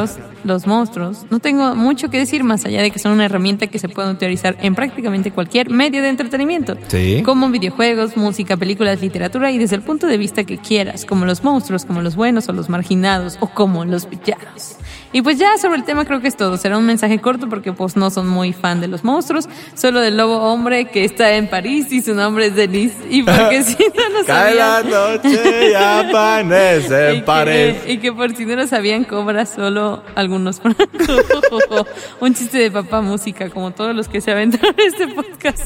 [0.43, 3.79] Los monstruos, no tengo mucho que decir más allá de que son una herramienta que
[3.79, 6.77] se puede utilizar en prácticamente cualquier medio de entretenimiento.
[6.87, 7.21] Sí.
[7.23, 11.43] Como videojuegos, música, películas, literatura y desde el punto de vista que quieras, como los
[11.43, 14.77] monstruos, como los buenos o los marginados o como los villanos.
[15.13, 16.57] Y pues ya sobre el tema creo que es todo.
[16.57, 20.17] Será un mensaje corto porque pues no son muy fan de los monstruos, solo del
[20.17, 22.95] lobo hombre que está en París y su nombre es Denise.
[23.09, 24.89] Y porque si no lo Cae la sabían...
[24.91, 27.75] noche y amanece Y en París.
[27.85, 30.87] que, y que por si no lo sabían, cobra solo algunos francos.
[32.19, 35.61] Un chiste de papá música, como todos los que se aventaron en este podcast.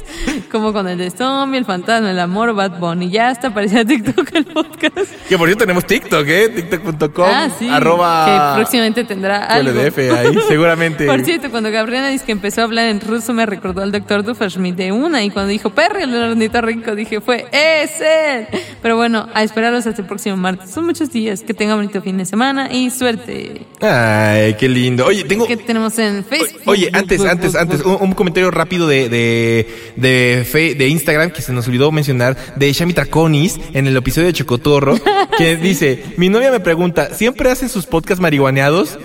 [0.52, 3.10] Como con el de Zombie, el fantasma, el amor, Bad Bunny.
[3.10, 5.10] Ya hasta aparecía TikTok el podcast.
[5.30, 6.50] Que por cierto tenemos TikTok, ¿eh?
[6.50, 7.26] TikTok.com.
[7.28, 7.70] ah, sí.
[7.70, 8.26] Arroba.
[8.54, 9.72] Que próximamente tendrá algo.
[9.72, 11.06] QLDF ahí, seguramente.
[11.06, 14.24] Por cierto, cuando Gabriela dice que empezó a hablar en ruso, me recordó al doctor
[14.24, 15.24] Dufferschmidt de una.
[15.24, 18.48] Y cuando dijo perro, el ornitorrinco, dije, fue ese.
[18.82, 20.70] Pero bueno, a esperarlos hasta el próximo martes.
[20.72, 21.42] Son muchos días.
[21.42, 23.62] Que tengan bonito fin de semana y suerte.
[23.82, 25.06] Ay, qué lindo.
[25.06, 25.46] Oye, tengo.
[25.48, 26.62] ¿Qué tenemos en Facebook?
[26.66, 31.42] Oye, antes, antes, antes, un, un comentario rápido de, de, de, fe- de Instagram que
[31.42, 34.98] se nos olvidó mencionar, de Shami Traconis en el episodio de Chocotorro,
[35.38, 38.98] que dice, mi novia me pregunta, ¿siempre hacen sus podcasts marihuaneados?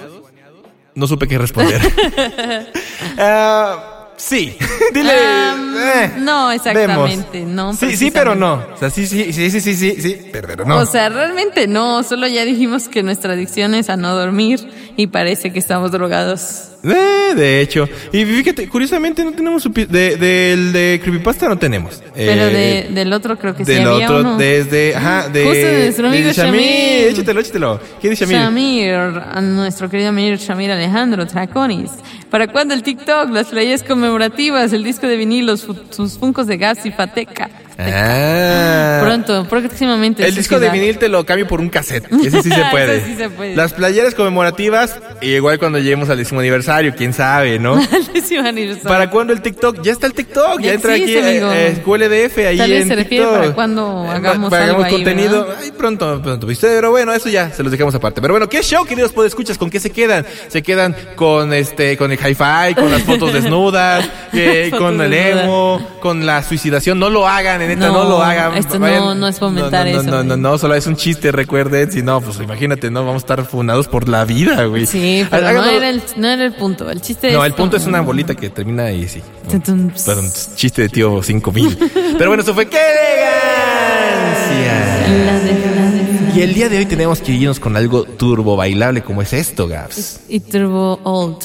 [0.94, 1.80] No supe qué responder.
[3.18, 3.88] Ah,
[4.24, 4.56] sí,
[4.94, 5.10] dile.
[5.12, 7.52] Am, eh, no, exactamente, vemos.
[7.54, 8.62] no, Sí, sí, pero no.
[8.74, 10.76] O sea, sí, sí, sí, sí, sí, sí, sí, pero, no.
[10.78, 14.60] O sea, realmente no, solo ya dijimos que nuestra adicción es a no dormir
[14.96, 16.68] y parece que estamos drogados.
[16.84, 17.88] Eh, de hecho.
[18.12, 22.02] Y fíjate, curiosamente no tenemos pi- de, del de Creepypasta no tenemos.
[22.12, 24.36] Pero Eh, de, del otro creo que sí Del había otro, uno.
[24.36, 25.44] desde, ajá, de...
[25.44, 26.62] Justo de nuestro amigo de Shamir.
[27.08, 27.80] Échatelo, échatelo.
[28.00, 28.36] ¿Quién es Shamir?
[28.36, 31.90] Shamir, a nuestro querido amigo Shamir Alejandro Traconis.
[32.32, 33.28] ¿Para cuándo el TikTok?
[33.28, 37.50] Las playas conmemorativas, el disco de vinilos, sus funcos de gas y fateca.
[37.78, 39.00] Ah.
[39.02, 40.26] Pronto, próximamente.
[40.26, 42.06] El disco de vinil te lo cambio por un cassette.
[42.12, 43.04] Ese sí se Eso puede.
[43.04, 43.56] sí se puede.
[43.56, 47.74] Las playeras conmemorativas, igual cuando lleguemos al décimo aniversario, quién sabe, ¿no?
[47.92, 48.88] Al décimo aniversario.
[48.88, 49.82] ¿Para cuándo el TikTok?
[49.82, 52.88] Ya está el TikTok, ya, Ya entra aquí eh, eh, QLDF ahí Tal vez en
[52.88, 53.40] se refiere TikTok.
[53.40, 55.46] para cuando Eh, hagamos para algo hagamos ahí, contenido.
[55.46, 55.56] ¿verdad?
[55.62, 56.66] Ay, pronto, pronto, ¿viste?
[56.68, 58.20] Pero bueno, eso ya se los dejamos aparte.
[58.20, 60.26] Pero bueno, ¿qué show, queridos escuchas ¿Con qué se quedan?
[60.48, 65.10] Se quedan con este, con el hi-fi, con las fotos desnudas, eh, Fotos con el
[65.10, 65.44] desnudas.
[65.44, 66.98] emo, con la suicidación.
[66.98, 68.56] No lo hagan, neta, no, No, lo hagan.
[68.56, 71.30] esto no- no es fomentar no, no, eso, No, no, no, solo es un chiste,
[71.32, 71.90] recuerden.
[71.92, 74.86] Si no, pues imagínate, no, vamos a estar fundados por la vida, güey.
[74.86, 76.90] Sí, pero no era, el, no era el punto.
[76.90, 77.50] El chiste no, es.
[77.50, 79.20] el punto es una bolita que termina ahí, sí.
[79.50, 81.78] Perdón, chiste de tío 5000.
[82.18, 82.78] Pero bueno, eso fue ¡Qué
[83.92, 85.24] elegancia!
[85.24, 88.56] La de, la de- Y el día de hoy tenemos que irnos con algo turbo
[88.56, 90.20] bailable como es esto, Gaps.
[90.28, 91.36] Y Turbo Old.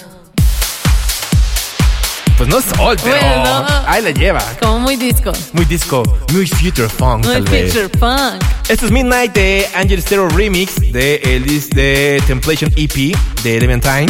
[2.38, 4.44] Pues no es old, pero Bueno, ahí la lleva.
[4.62, 5.32] Como muy disco.
[5.54, 7.74] Muy disco, muy future funk, Muy tal vez.
[7.74, 8.44] future punk.
[8.70, 14.06] Esto es Midnight de Angel Stereo Remix de el de Templation EP de Elementine.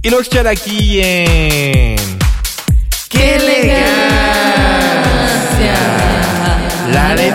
[0.00, 1.96] Y lo escuchar aquí en...
[3.08, 3.82] ¡Qué elegancia!
[6.90, 7.30] La de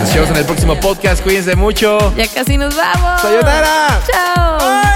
[0.00, 1.22] Nos vemos en el próximo podcast.
[1.22, 2.12] Cuídense mucho.
[2.16, 3.22] Ya casi nos vamos.
[3.22, 4.00] ¡Sayonara!
[4.10, 4.58] Chao.
[4.58, 4.95] Bye.